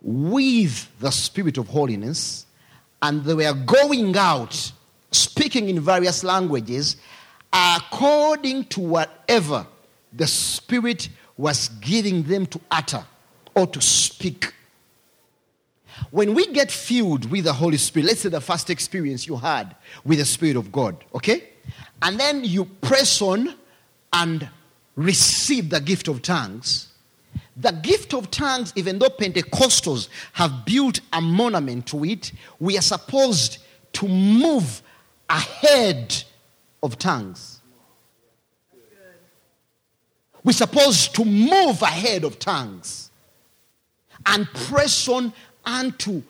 [0.01, 2.45] with the spirit of holiness,
[3.01, 4.71] and they were going out
[5.11, 6.97] speaking in various languages
[7.51, 9.65] according to whatever
[10.13, 13.03] the Spirit was giving them to utter
[13.55, 14.53] or to speak.
[16.11, 19.75] When we get filled with the Holy Spirit, let's say the first experience you had
[20.03, 21.49] with the Spirit of God, okay?
[22.01, 23.55] And then you press on
[24.13, 24.49] and
[24.95, 26.87] receive the gift of tongues.
[27.57, 32.81] The gift of tongues, even though Pentecostals have built a monument to it, we are
[32.81, 33.59] supposed
[33.93, 34.81] to move
[35.29, 36.23] ahead
[36.81, 37.59] of tongues.
[40.43, 43.11] We're supposed to move ahead of tongues
[44.25, 45.33] and press on
[45.69, 46.21] unto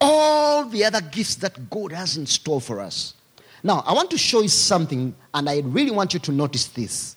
[0.00, 3.14] all the other gifts that God has in store for us.
[3.62, 7.16] Now, I want to show you something, and I really want you to notice this.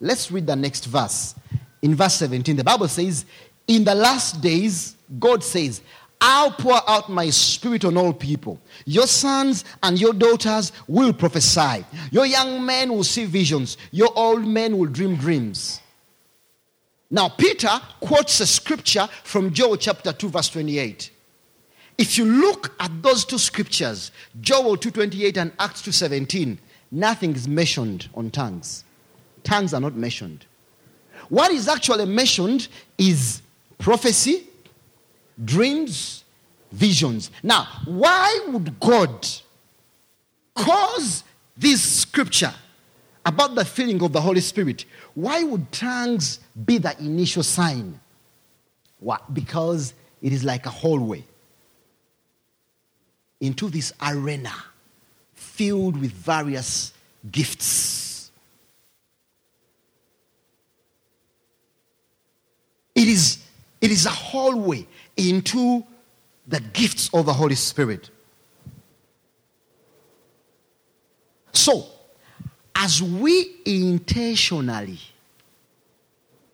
[0.00, 1.34] Let's read the next verse.
[1.82, 3.26] In verse 17, the Bible says,
[3.68, 5.82] In the last days, God says,
[6.20, 8.58] I'll pour out my spirit on all people.
[8.86, 11.84] Your sons and your daughters will prophesy.
[12.10, 13.76] Your young men will see visions.
[13.90, 15.82] Your old men will dream dreams.
[17.10, 21.10] Now, Peter quotes a scripture from Joel chapter 2, verse 28.
[21.96, 26.58] If you look at those two scriptures, Joel 2:28 and Acts 2:17,
[26.90, 28.84] nothing is mentioned on tongues.
[29.44, 30.46] Tongues are not mentioned.
[31.28, 33.42] What is actually mentioned is
[33.78, 34.48] prophecy,
[35.44, 36.24] dreams,
[36.72, 37.30] visions.
[37.42, 39.28] Now, why would God
[40.54, 41.22] cause
[41.56, 42.54] this scripture
[43.24, 44.84] about the filling of the Holy Spirit?
[45.14, 48.00] Why would tongues be the initial sign?
[48.98, 49.32] What?
[49.32, 51.24] Because it is like a hallway
[53.40, 54.52] into this arena
[55.34, 56.92] filled with various
[57.30, 58.30] gifts.
[62.94, 63.38] It is,
[63.80, 65.84] it is a hallway into
[66.46, 68.10] the gifts of the Holy Spirit.
[71.52, 71.86] So,
[72.74, 74.98] as we intentionally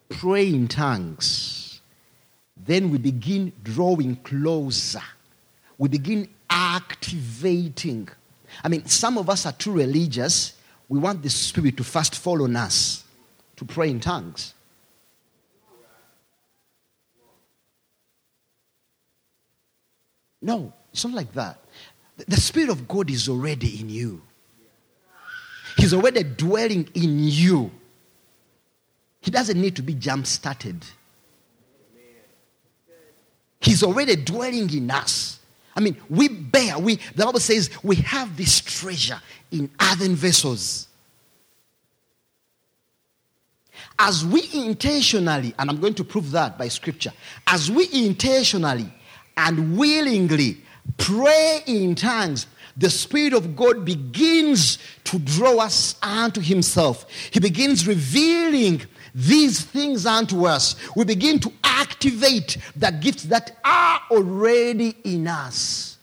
[0.08, 1.80] pray in tongues,
[2.56, 5.02] then we begin drawing closer.
[5.78, 8.08] We begin activating.
[8.62, 10.54] I mean, some of us are too religious.
[10.88, 13.04] We want the Spirit to first fall on us
[13.56, 14.54] to pray in tongues.
[20.42, 21.58] No, it's not like that.
[22.16, 24.22] The Spirit of God is already in you,
[25.80, 27.70] He's already dwelling in you.
[29.22, 30.84] He doesn't need to be jump started.
[33.60, 35.40] He's already dwelling in us.
[35.74, 40.86] I mean, we bear, we, the Bible says we have this treasure in earthen vessels.
[43.98, 47.12] As we intentionally, and I'm going to prove that by scripture,
[47.46, 48.92] as we intentionally
[49.34, 50.58] and willingly
[50.98, 57.06] pray in tongues, the Spirit of God begins to draw us unto Himself.
[57.30, 58.82] He begins revealing
[59.14, 60.76] these things unto us.
[60.94, 65.98] We begin to activate the gifts that are already in us.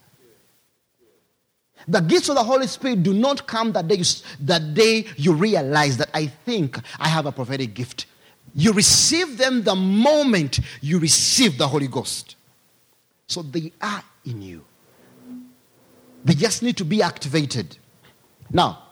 [1.87, 4.05] The gifts of the Holy Spirit do not come that day, you,
[4.41, 8.07] that day you realize that I think I have a prophetic gift.
[8.53, 12.35] You receive them the moment you receive the Holy Ghost.
[13.27, 14.66] So they are in you.
[16.25, 17.77] They just need to be activated.
[18.51, 18.83] Now,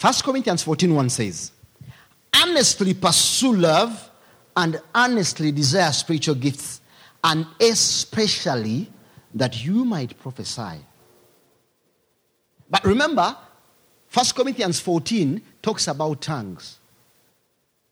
[0.00, 1.52] 1 Corinthians 14 1 says,
[2.42, 4.10] Earnestly pursue love
[4.56, 6.80] and earnestly desire spiritual gifts,
[7.22, 8.90] and especially
[9.34, 10.84] that you might prophesy.
[12.68, 13.36] But remember,
[14.12, 16.78] 1 Corinthians 14 talks about tongues.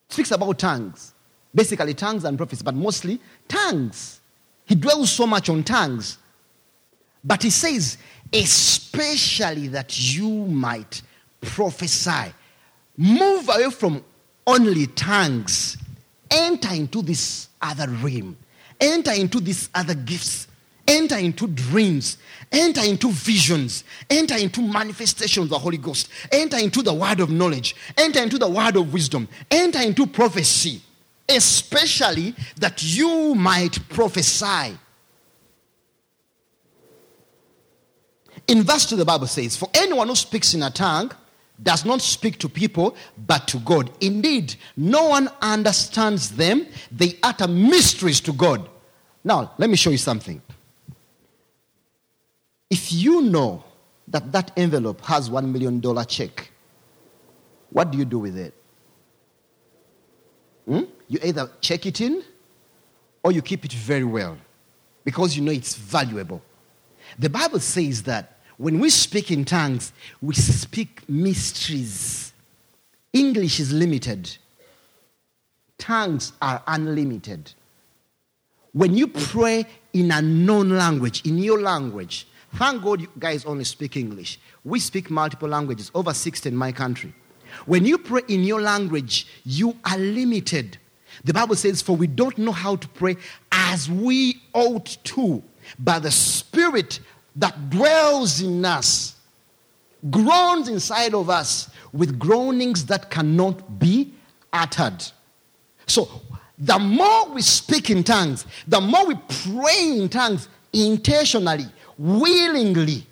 [0.09, 1.15] speaks about tongues.
[1.55, 4.21] Basically, tongues and prophecy, but mostly tongues.
[4.65, 6.19] He dwells so much on tongues.
[7.25, 7.99] But he says,
[8.33, 11.03] especially that you might
[11.41, 12.33] prophesy.
[12.97, 14.05] Move away from
[14.47, 15.77] only tongues.
[16.31, 18.37] Enter into this other realm.
[18.81, 20.49] Enter into these other gifts.
[20.87, 22.19] Enter into dreams.
[22.51, 23.85] Enter into visions.
[24.11, 26.09] Enter into manifestations of the Holy Ghost.
[26.31, 27.77] Enter into the word of knowledge.
[27.97, 29.29] Enter into the word of wisdom.
[29.51, 30.83] Enter into prophecy
[31.29, 34.77] especially that you might prophesy.
[38.49, 41.13] In verse 2, the Bible says, For anyone who speaks in a tongue
[41.63, 43.91] does not speak to people, but to God.
[44.01, 46.67] Indeed, no one understands them.
[46.91, 48.69] They utter mysteries to God.
[49.25, 50.43] Now, let me show you something.
[52.69, 53.63] If you know
[54.09, 56.51] that that envelope has $1 million check,
[57.71, 58.55] what do you do with it?
[60.67, 60.83] Hmm?
[61.09, 62.23] You either check it in
[63.23, 64.37] or you keep it very well
[65.05, 66.43] because you know it's valuable.
[67.19, 72.33] The Bible says that When we speak in tongues, we speak mysteries.
[73.13, 74.37] English is limited,
[75.79, 77.53] tongues are unlimited.
[78.73, 83.65] When you pray in a known language, in your language, thank God you guys only
[83.65, 84.41] speak English.
[84.65, 87.13] We speak multiple languages, over 60 in my country.
[87.67, 90.79] When you pray in your language, you are limited.
[91.25, 93.17] The Bible says, For we don't know how to pray
[93.51, 95.43] as we ought to,
[95.79, 97.01] but the Spirit
[97.37, 99.17] that dwells in us
[100.11, 104.13] groans inside of us with groanings that cannot be
[104.53, 105.05] uttered.
[105.87, 106.09] So,
[106.59, 111.67] the more we speak in tongues, the more we pray in tongues intentionally,
[111.99, 113.07] willingly,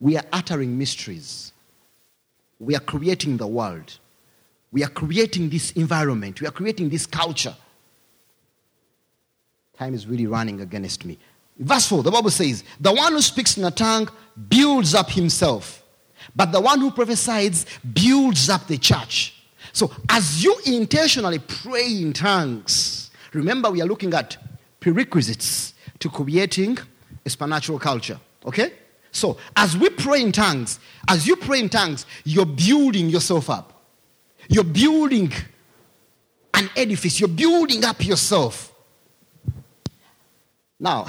[0.00, 1.52] we are uttering mysteries.
[2.58, 3.98] We are creating the world.
[4.72, 6.40] We are creating this environment.
[6.40, 7.56] We are creating this culture.
[9.78, 11.18] Time is really running against me.
[11.58, 14.08] Verse 4, the Bible says, The one who speaks in a tongue
[14.48, 15.82] builds up himself,
[16.34, 19.42] but the one who prophesies builds up the church.
[19.72, 24.36] So, as you intentionally pray in tongues, remember we are looking at
[24.80, 26.78] prerequisites to creating
[27.24, 28.18] a supernatural culture.
[28.44, 28.72] Okay?
[29.10, 33.84] So, as we pray in tongues, as you pray in tongues, you're building yourself up.
[34.48, 35.32] You're building
[36.52, 37.20] an edifice.
[37.20, 38.73] You're building up yourself.
[40.84, 41.06] Now,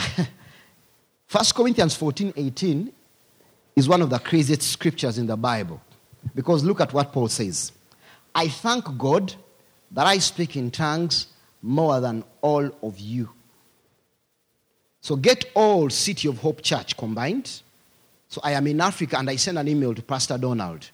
[1.32, 2.93] 1 Corinthians 14 18
[3.76, 5.82] is one of the craziest scriptures in the Bible.
[6.34, 7.73] Because look at what Paul says
[8.34, 9.36] I thank God
[9.91, 11.28] that I speak in tongues
[11.61, 13.30] more than all of you.
[15.01, 17.61] So get all City of Hope Church combined.
[18.30, 20.89] So I am in Africa and I send an email to Pastor Donald.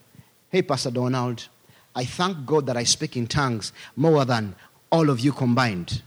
[0.50, 1.48] Hey, Pastor Donald,
[1.96, 4.56] I thank God that I speak in tongues more than
[4.92, 6.02] all of you combined.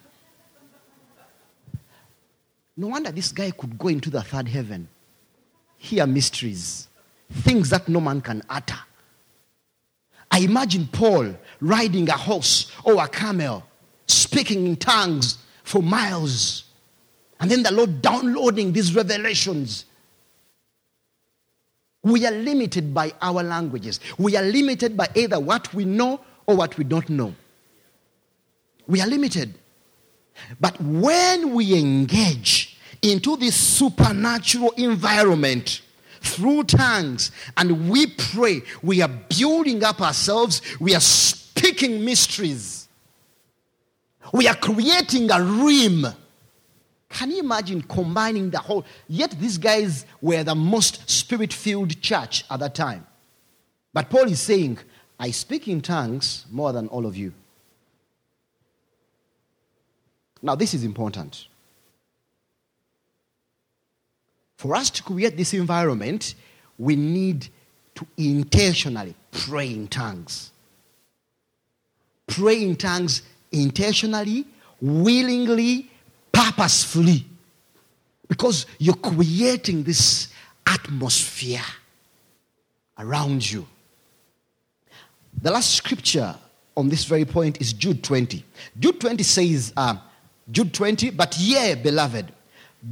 [2.76, 4.88] No wonder this guy could go into the third heaven,
[5.76, 6.88] hear mysteries,
[7.30, 8.78] things that no man can utter.
[10.30, 13.64] I imagine Paul riding a horse or a camel,
[14.06, 16.64] speaking in tongues for miles,
[17.38, 19.84] and then the Lord downloading these revelations.
[22.02, 24.00] We are limited by our languages.
[24.18, 27.34] We are limited by either what we know or what we don't know.
[28.86, 29.54] We are limited.
[30.60, 35.82] But when we engage into this supernatural environment
[36.20, 42.88] through tongues and we pray, we are building up ourselves, we are speaking mysteries,
[44.32, 46.06] we are creating a rim.
[47.10, 48.84] Can you imagine combining the whole?
[49.06, 53.06] Yet these guys were the most spirit filled church at that time.
[53.92, 54.78] But Paul is saying,
[55.20, 57.32] I speak in tongues more than all of you.
[60.44, 61.46] Now, this is important.
[64.58, 66.34] For us to create this environment,
[66.78, 67.48] we need
[67.94, 70.50] to intentionally pray in tongues.
[72.26, 73.22] Pray in tongues
[73.52, 74.44] intentionally,
[74.82, 75.90] willingly,
[76.30, 77.24] purposefully.
[78.28, 80.28] Because you're creating this
[80.66, 81.64] atmosphere
[82.98, 83.66] around you.
[85.40, 86.34] The last scripture
[86.76, 88.44] on this very point is Jude 20.
[88.78, 89.96] Jude 20 says, uh,
[90.50, 92.32] Jude 20, but ye, beloved,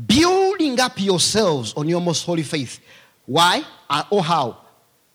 [0.06, 2.80] building up yourselves on your most holy faith.
[3.26, 3.62] Why?
[3.88, 4.58] Uh, or how?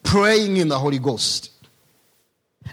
[0.04, 1.52] Praying in the Holy Ghost.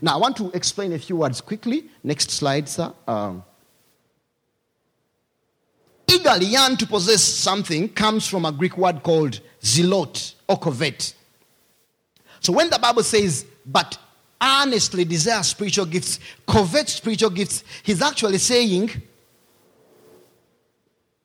[0.03, 1.87] Now, I want to explain a few words quickly.
[2.03, 2.93] Next slide, sir.
[3.07, 3.45] Um,
[6.07, 11.15] eagerly yearn to possess something comes from a Greek word called zelot or covet.
[12.41, 13.97] So when the Bible says, but
[14.43, 18.91] earnestly desire spiritual gifts, covet spiritual gifts, he's actually saying,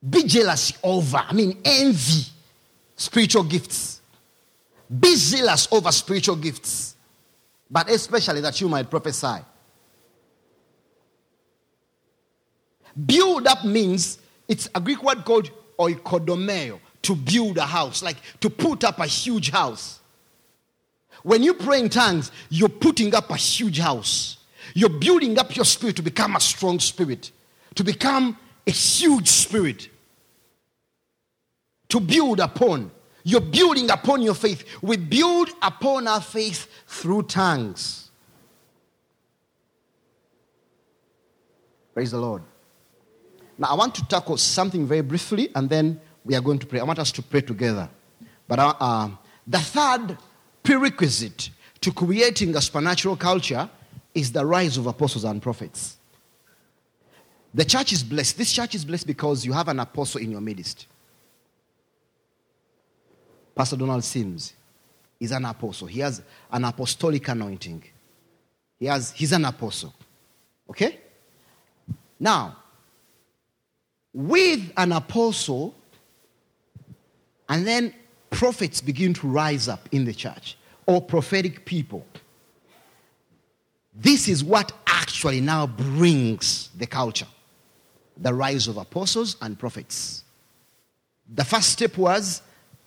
[0.08, 2.24] be jealous over, I mean, envy
[2.96, 4.00] spiritual gifts.
[4.98, 6.96] Be zealous over spiritual gifts,
[7.70, 9.44] but especially that you might prophesy.
[13.06, 18.50] Build up means it's a Greek word called oikodomeo, to build a house, like to
[18.50, 20.00] put up a huge house.
[21.22, 24.38] When you pray in tongues, you're putting up a huge house.
[24.74, 27.30] You're building up your spirit to become a strong spirit,
[27.76, 28.36] to become
[28.66, 29.88] a huge spirit
[31.90, 32.90] to build upon.
[33.22, 34.64] You're building upon your faith.
[34.82, 38.10] We build upon our faith through tongues.
[41.92, 42.42] Praise the Lord.
[43.58, 46.80] Now, I want to tackle something very briefly, and then we are going to pray.
[46.80, 47.90] I want us to pray together.
[48.48, 49.10] But uh, uh,
[49.46, 50.16] the third
[50.62, 51.50] prerequisite
[51.82, 53.68] to creating a supernatural culture
[54.14, 55.98] is the rise of apostles and prophets.
[57.52, 58.38] The church is blessed.
[58.38, 60.86] This church is blessed because you have an apostle in your midst.
[63.60, 64.54] Pastor Donald Sims
[65.20, 65.86] is an apostle.
[65.86, 67.84] He has an apostolic anointing.
[68.78, 69.92] He has, he's an apostle.
[70.70, 70.98] Okay?
[72.18, 72.56] Now,
[74.14, 75.74] with an apostle,
[77.50, 77.92] and then
[78.30, 80.56] prophets begin to rise up in the church,
[80.86, 82.06] or prophetic people.
[83.94, 87.28] This is what actually now brings the culture
[88.16, 90.24] the rise of apostles and prophets.
[91.34, 92.40] The first step was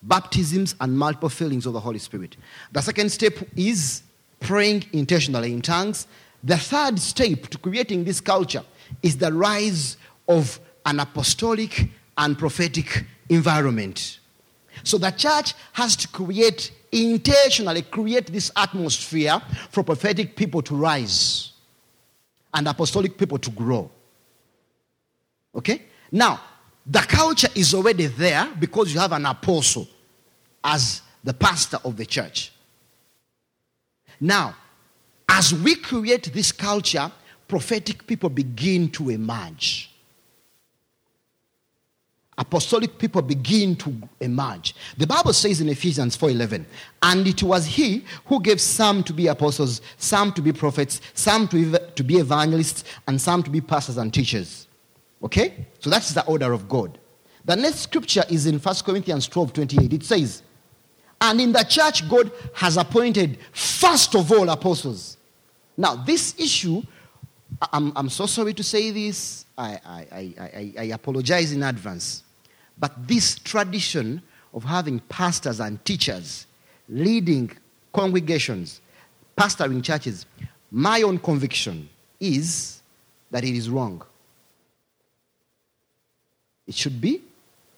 [0.04, 2.38] baptisms and multiple fillings of the Holy Spirit.
[2.72, 4.04] The second step is
[4.40, 6.08] praying intentionally in tongues.
[6.44, 8.64] The third step to creating this culture
[9.02, 9.98] is the rise
[10.28, 14.20] of an apostolic and prophetic environment.
[14.84, 21.54] So the church has to create, intentionally create this atmosphere for prophetic people to rise
[22.54, 23.90] and apostolic people to grow.
[25.56, 25.84] Okay?
[26.12, 26.42] Now,
[26.86, 29.88] the culture is already there because you have an apostle
[30.64, 32.52] as the pastor of the church.
[34.20, 34.56] Now,
[35.28, 37.12] as we create this culture,
[37.48, 39.90] prophetic people begin to emerge.
[42.38, 44.76] Apostolic people begin to emerge.
[44.98, 46.66] The Bible says in Ephesians 4:11,
[47.04, 51.48] and it was he who gave some to be apostles, some to be prophets, some
[51.50, 54.68] to, to be evangelists, and some to be pastors and teachers.
[55.22, 55.68] Okay?
[55.80, 56.98] So that's the order of God.
[57.46, 59.94] The next scripture is in 1 Corinthians 12 28.
[59.94, 60.42] It says,
[61.24, 65.16] And in the church, God has appointed first of all apostles.
[65.78, 66.84] Now, this issue,
[67.72, 72.24] I'm, I'm so sorry to say this, I, I, I, I, apologize in advance.
[72.78, 74.22] But this tradition
[74.54, 76.46] of having pastors and teachers
[76.90, 77.52] leading
[77.94, 78.82] congregations,
[79.38, 80.26] pastoring churches,
[80.72, 81.88] my own conviction
[82.20, 82.82] is
[83.32, 84.04] that it is wrong.
[86.68, 87.22] It should be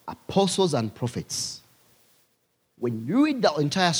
[0.07, 1.61] apostles and prophets.
[2.85, 3.93] When you read the entire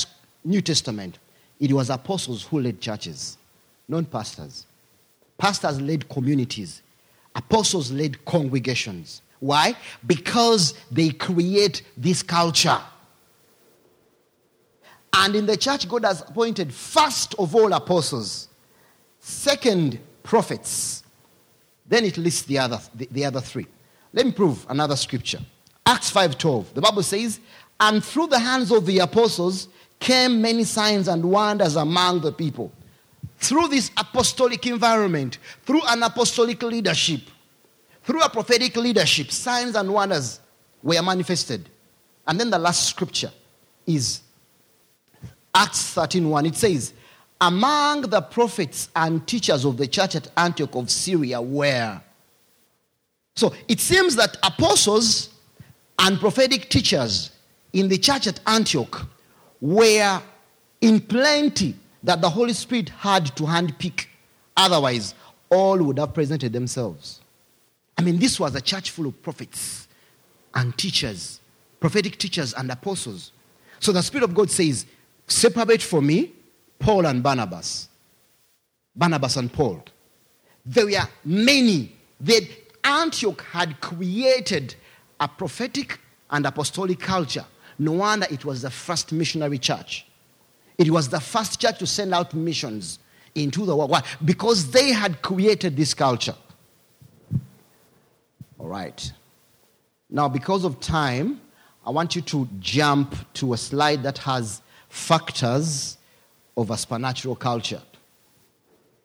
[0.44, 1.18] New Testament,
[1.60, 3.40] it was apostles who led churches,
[3.88, 4.68] not pastors.
[5.40, 6.84] Pastors led communities,
[7.36, 9.24] apostles led congregations.
[9.40, 9.76] Why?
[10.06, 12.80] Because they create this culture.
[15.14, 18.50] And in the church, God has appointed first of all apostles,
[19.20, 21.04] second prophets.
[21.88, 23.66] Then it lists the other, the, the other three.
[24.14, 25.40] Let me prove another scripture.
[25.88, 26.74] Acts 5:12.
[26.74, 27.40] The Bible says,
[27.80, 29.68] "And through the hands of the apostles
[30.00, 32.72] came many signs and wonders among the people."
[33.38, 37.22] Through this apostolic environment, through an apostolic leadership,
[38.04, 40.40] through a prophetic leadership, signs and wonders
[40.82, 41.70] were manifested.
[42.28, 43.32] And then the last scripture
[43.86, 44.22] is
[45.54, 46.46] Acts 13:1.
[46.46, 46.94] It says,
[47.40, 52.02] "Among the prophets and teachers of the church at Antioch of Syria were
[53.36, 55.30] so it seems that apostles
[56.00, 57.32] and prophetic teachers
[57.76, 59.06] in the church at Antioch
[59.60, 60.22] were
[60.80, 64.06] in plenty that the Holy Spirit had to handpick.
[64.56, 65.14] Otherwise,
[65.50, 67.20] all would have presented themselves.
[67.98, 69.90] I mean, this was a church full of prophets
[70.54, 71.42] and teachers,
[71.82, 73.34] prophetic teachers and apostles.
[73.82, 74.86] So the Spirit of God says,
[75.28, 76.32] Separate for me
[76.80, 77.90] Paul and Barnabas.
[78.96, 79.84] Barnabas and Paul.
[80.66, 81.92] There were many.
[82.22, 82.48] That
[82.86, 84.76] Antioch had created
[85.20, 86.00] a prophetic
[86.32, 87.46] and apostolic culture.
[87.78, 90.06] No wonder it was the first missionary church.
[90.78, 93.00] It was the first church to send out missions
[93.34, 93.90] into the world.
[93.90, 94.04] Why?
[94.24, 96.36] Because they had created this culture.
[98.60, 99.12] All right.
[100.10, 101.42] Now, because of time,
[101.86, 105.98] I want you to jump to a slide that has factors
[106.58, 107.82] of a supernatural culture.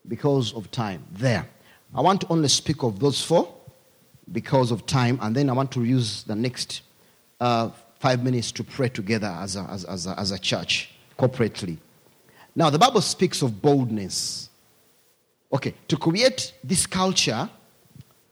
[0.07, 1.05] Because of time.
[1.13, 1.49] There.
[1.95, 3.53] I want to only speak of those four
[4.31, 6.83] because of time, and then I want to use the next
[7.41, 11.79] uh, five minutes to pray together as a, as, as, a, as a church, corporately.
[12.57, 14.51] Now, the Bible speaks of boldness.
[15.53, 17.49] Okay, to create this culture,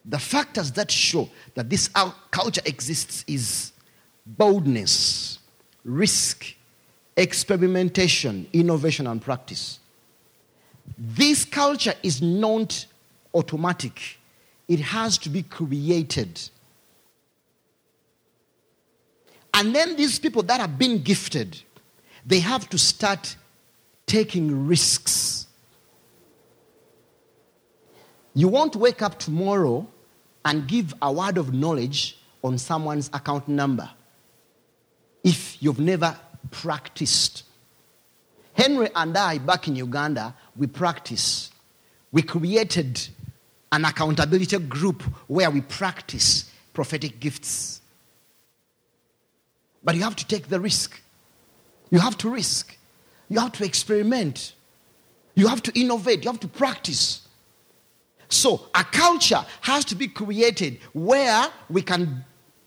[0.04, 1.88] the factors that show that this
[2.30, 3.72] culture exists is
[4.26, 5.38] boldness,
[5.84, 6.44] risk,
[7.16, 9.78] experimentation, innovation, and practice.
[10.96, 12.86] This culture is not
[13.34, 14.18] automatic
[14.68, 16.40] it has to be created.
[19.58, 21.60] And then these people that have been gifted,
[22.24, 23.34] they have to start
[24.06, 25.48] taking risks.
[28.34, 29.84] You won't wake up tomorrow
[30.44, 33.90] and give a word of knowledge on someone's account number
[35.24, 36.16] if you've never
[36.52, 37.42] practiced.
[38.52, 41.50] Henry and I, back in Uganda, we practice.
[42.12, 43.08] We created
[43.72, 47.77] an accountability group where we practice prophetic gifts.
[49.88, 51.00] But you have to take the risk.
[51.88, 52.76] You have to risk.
[53.30, 54.52] You have to experiment.
[55.34, 56.24] You have to innovate.
[56.24, 57.26] You have to practice.
[58.28, 62.22] So, a culture has to be created where we can,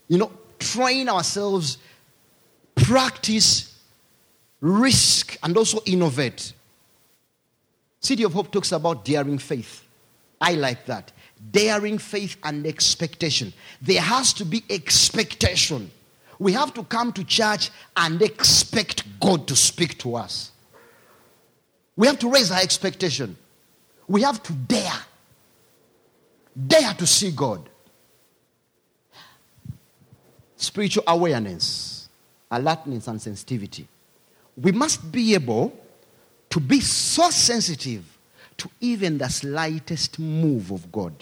[0.08, 1.78] you know, train ourselves,
[2.74, 3.78] practice,
[4.60, 6.52] risk, and also innovate.
[8.00, 9.84] City of Hope talks about daring faith.
[10.40, 11.12] I like that.
[11.52, 13.52] Daring faith and expectation.
[13.80, 15.92] There has to be expectation.
[16.42, 20.50] We have to come to church and expect God to speak to us.
[21.94, 23.36] We have to raise our expectation.
[24.08, 24.98] We have to dare.
[26.66, 27.68] Dare to see God.
[30.56, 32.08] Spiritual awareness,
[32.50, 33.86] alertness, and sensitivity.
[34.56, 35.72] We must be able
[36.50, 38.18] to be so sensitive
[38.56, 41.14] to even the slightest move of God.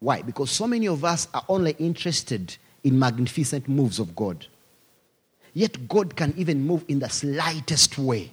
[0.00, 0.22] Why?
[0.22, 4.46] Because so many of us are only interested in magnificent moves of God.
[5.54, 8.32] Yet God can even move in the slightest way.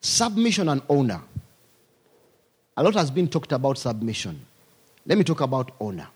[0.00, 1.20] Submission and honor.
[2.76, 4.40] A lot has been talked about submission.
[5.04, 6.08] Let me talk about honor.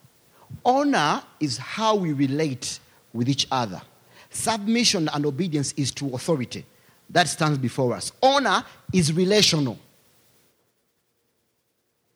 [0.63, 2.79] Honor is how we relate
[3.13, 3.81] with each other.
[4.29, 6.65] Submission and obedience is to authority
[7.09, 8.11] that stands before us.
[8.21, 9.77] Honor is relational.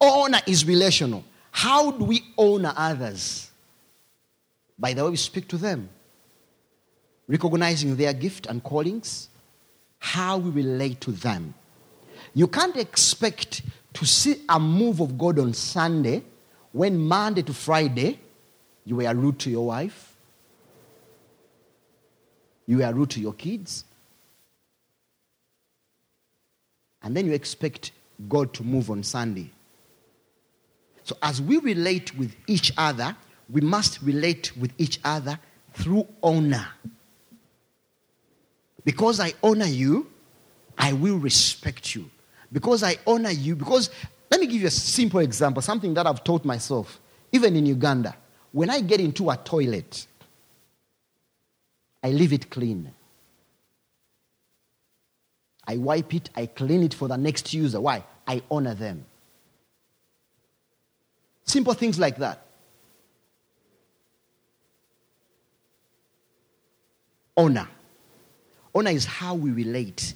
[0.02, 1.24] Honor is relational.
[1.52, 3.49] How do we honor others?
[4.80, 5.90] By the way we speak to them,
[7.28, 9.30] recognizing their gift and callings,
[10.00, 11.54] how we relate to them.
[12.34, 13.62] You can't expect
[13.94, 16.24] to see a move of God on Sunday
[16.72, 18.20] when Monday to Friday
[18.86, 20.16] you were rude to your wife,
[22.66, 23.84] you were rude to your kids,
[27.02, 27.92] and then you expect
[28.28, 29.52] God to move on Sunday.
[31.04, 33.16] So, as we relate with each other,
[33.50, 35.40] we must relate with each other
[35.74, 36.68] through honor.
[38.84, 40.08] Because I honor you,
[40.78, 42.10] I will respect you.
[42.52, 43.90] Because I honor you, because
[44.32, 47.00] let me give you a simple example, something that I've taught myself,
[47.32, 48.16] even in Uganda.
[48.52, 50.08] When I get into a toilet,
[52.04, 52.92] I leave it clean.
[55.68, 57.80] I wipe it, I clean it for the next user.
[57.80, 58.04] Why?
[58.26, 59.06] I honor them.
[61.44, 62.46] Simple things like that.
[67.40, 67.70] Honor.
[68.76, 70.14] Honor is how we relate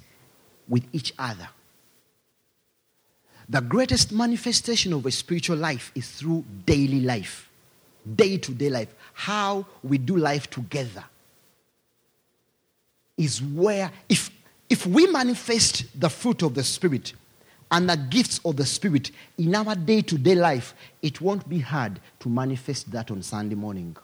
[0.67, 1.47] with each other.
[3.47, 7.49] The greatest manifestation of a spiritual life is through daily life,
[8.15, 8.93] day to day life.
[9.13, 11.05] How we do life together
[13.17, 14.29] is where, if
[14.69, 17.13] if we manifest the fruit of the Spirit
[17.71, 21.59] and the gifts of the Spirit in our day to day life, it won't be
[21.59, 23.95] hard to manifest that on Sunday morning.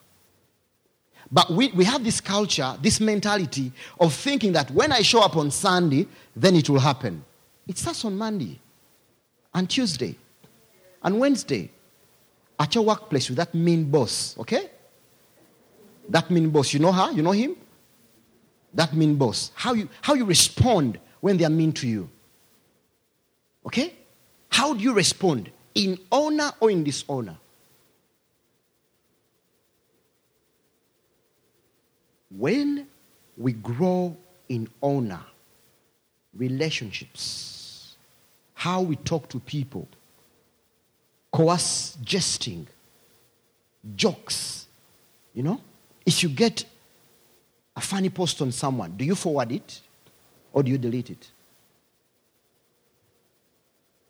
[1.31, 5.37] But we, we have this culture, this mentality of thinking that when I show up
[5.37, 7.23] on Sunday, then it will happen.
[7.67, 8.59] It starts on Monday
[9.53, 10.15] and Tuesday
[11.03, 11.69] and Wednesday
[12.59, 14.69] at your workplace with that mean boss, okay?
[16.09, 17.11] That mean boss, you know her?
[17.11, 17.55] You know him?
[18.73, 19.51] that mean boss.
[19.55, 22.09] How you, how you respond when they are mean to you.
[23.65, 23.93] Okay?
[24.49, 25.51] How do you respond?
[25.75, 27.37] In honor or in dishonor?
[32.35, 32.87] When
[33.37, 34.15] we grow
[34.47, 35.23] in honor,
[36.35, 37.95] relationships,
[38.53, 39.87] how we talk to people,
[41.31, 42.67] coarse jesting,
[43.95, 44.67] jokes,
[45.33, 45.61] you know,
[46.05, 46.65] if you get
[47.75, 49.79] a funny post on someone, do you forward it
[50.51, 51.31] or do you delete it?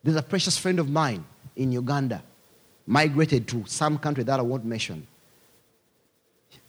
[0.03, 1.23] There's a precious friend of mine
[1.55, 2.23] in Uganda,
[2.87, 5.05] migrated to some country that I won't mention.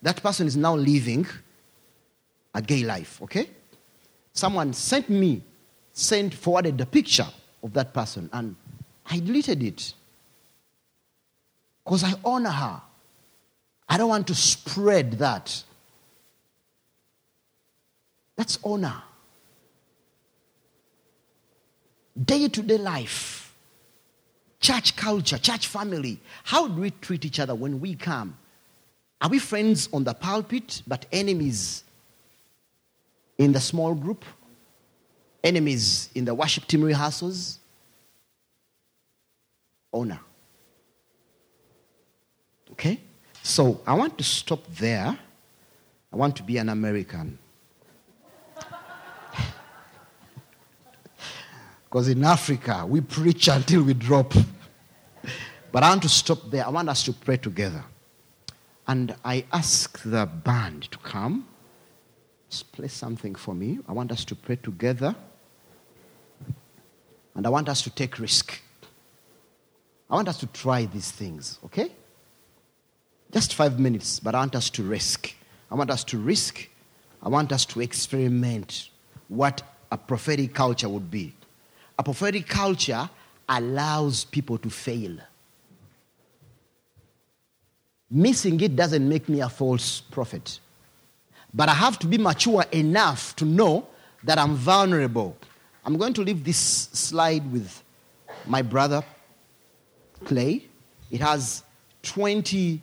[0.03, 1.26] That person is now living
[2.55, 3.48] a gay life, okay?
[4.32, 5.42] Someone sent me,
[5.92, 7.26] sent, forwarded the picture
[7.62, 8.57] of that person, and
[9.07, 9.94] I deleted it.
[11.84, 12.80] Because I honor her.
[13.88, 15.64] I don't want to spread that.
[18.36, 19.03] That's honor.
[22.24, 23.55] Day to day life,
[24.61, 26.20] church culture, church family.
[26.44, 28.36] How do we treat each other when we come?
[29.21, 31.85] Are we friends on the pulpit but enemies
[33.37, 34.25] in the small group?
[35.45, 37.59] Enemies in the worship team rehearsals?
[39.93, 40.21] Honor.
[42.73, 43.01] Okay?
[43.43, 45.18] So I want to stop there.
[46.12, 47.39] I want to be an American.
[51.85, 54.33] Because in Africa, we preach until we drop.
[55.73, 56.64] But I want to stop there.
[56.64, 57.85] I want us to pray together.
[58.91, 61.47] And I ask the band to come
[62.49, 63.78] Just play something for me.
[63.86, 65.14] I want us to pray together.
[67.36, 68.61] And I want us to take risk.
[70.11, 71.93] I want us to try these things, okay?
[73.30, 75.32] Just five minutes, but I want us to risk.
[75.70, 76.68] I want us to risk.
[77.22, 78.91] I want us to experiment
[79.28, 79.62] what
[79.93, 81.32] a prophetic culture would be.
[81.97, 83.09] A prophetic culture
[83.49, 85.16] allows people to fail.
[88.11, 90.59] Missing it doesn't make me a false prophet.
[91.55, 93.87] But I have to be mature enough to know
[94.25, 95.37] that I'm vulnerable.
[95.85, 97.83] I'm going to leave this slide with
[98.47, 99.03] my brother,
[100.25, 100.65] Clay.
[101.11, 101.63] It has
[102.03, 102.81] 20,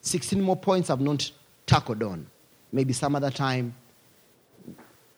[0.00, 1.30] 16 more points I've not
[1.66, 2.26] tackled on.
[2.72, 3.74] Maybe some other time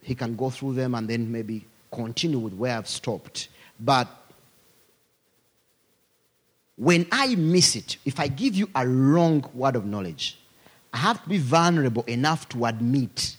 [0.03, 3.49] he can go through them and then maybe continue with where I've stopped.
[3.79, 4.09] But
[6.79, 10.39] when I miss it, if I give you a wrong word of knowledge,
[10.93, 13.37] I have to be vulnerable enough to admit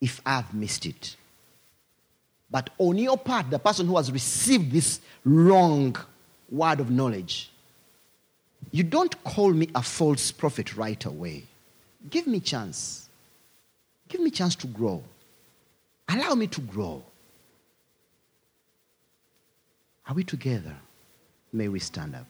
[0.00, 1.14] if I've missed it.
[2.50, 5.96] But on your part, the person who has received this wrong
[6.50, 7.52] word of knowledge,
[8.72, 11.44] you don't call me a false prophet right away.
[12.10, 13.08] Give me chance.
[14.08, 15.00] Give me chance to grow.
[16.08, 17.04] Allow me to grow.
[20.08, 20.74] Are we together?
[21.52, 22.26] May we stand up.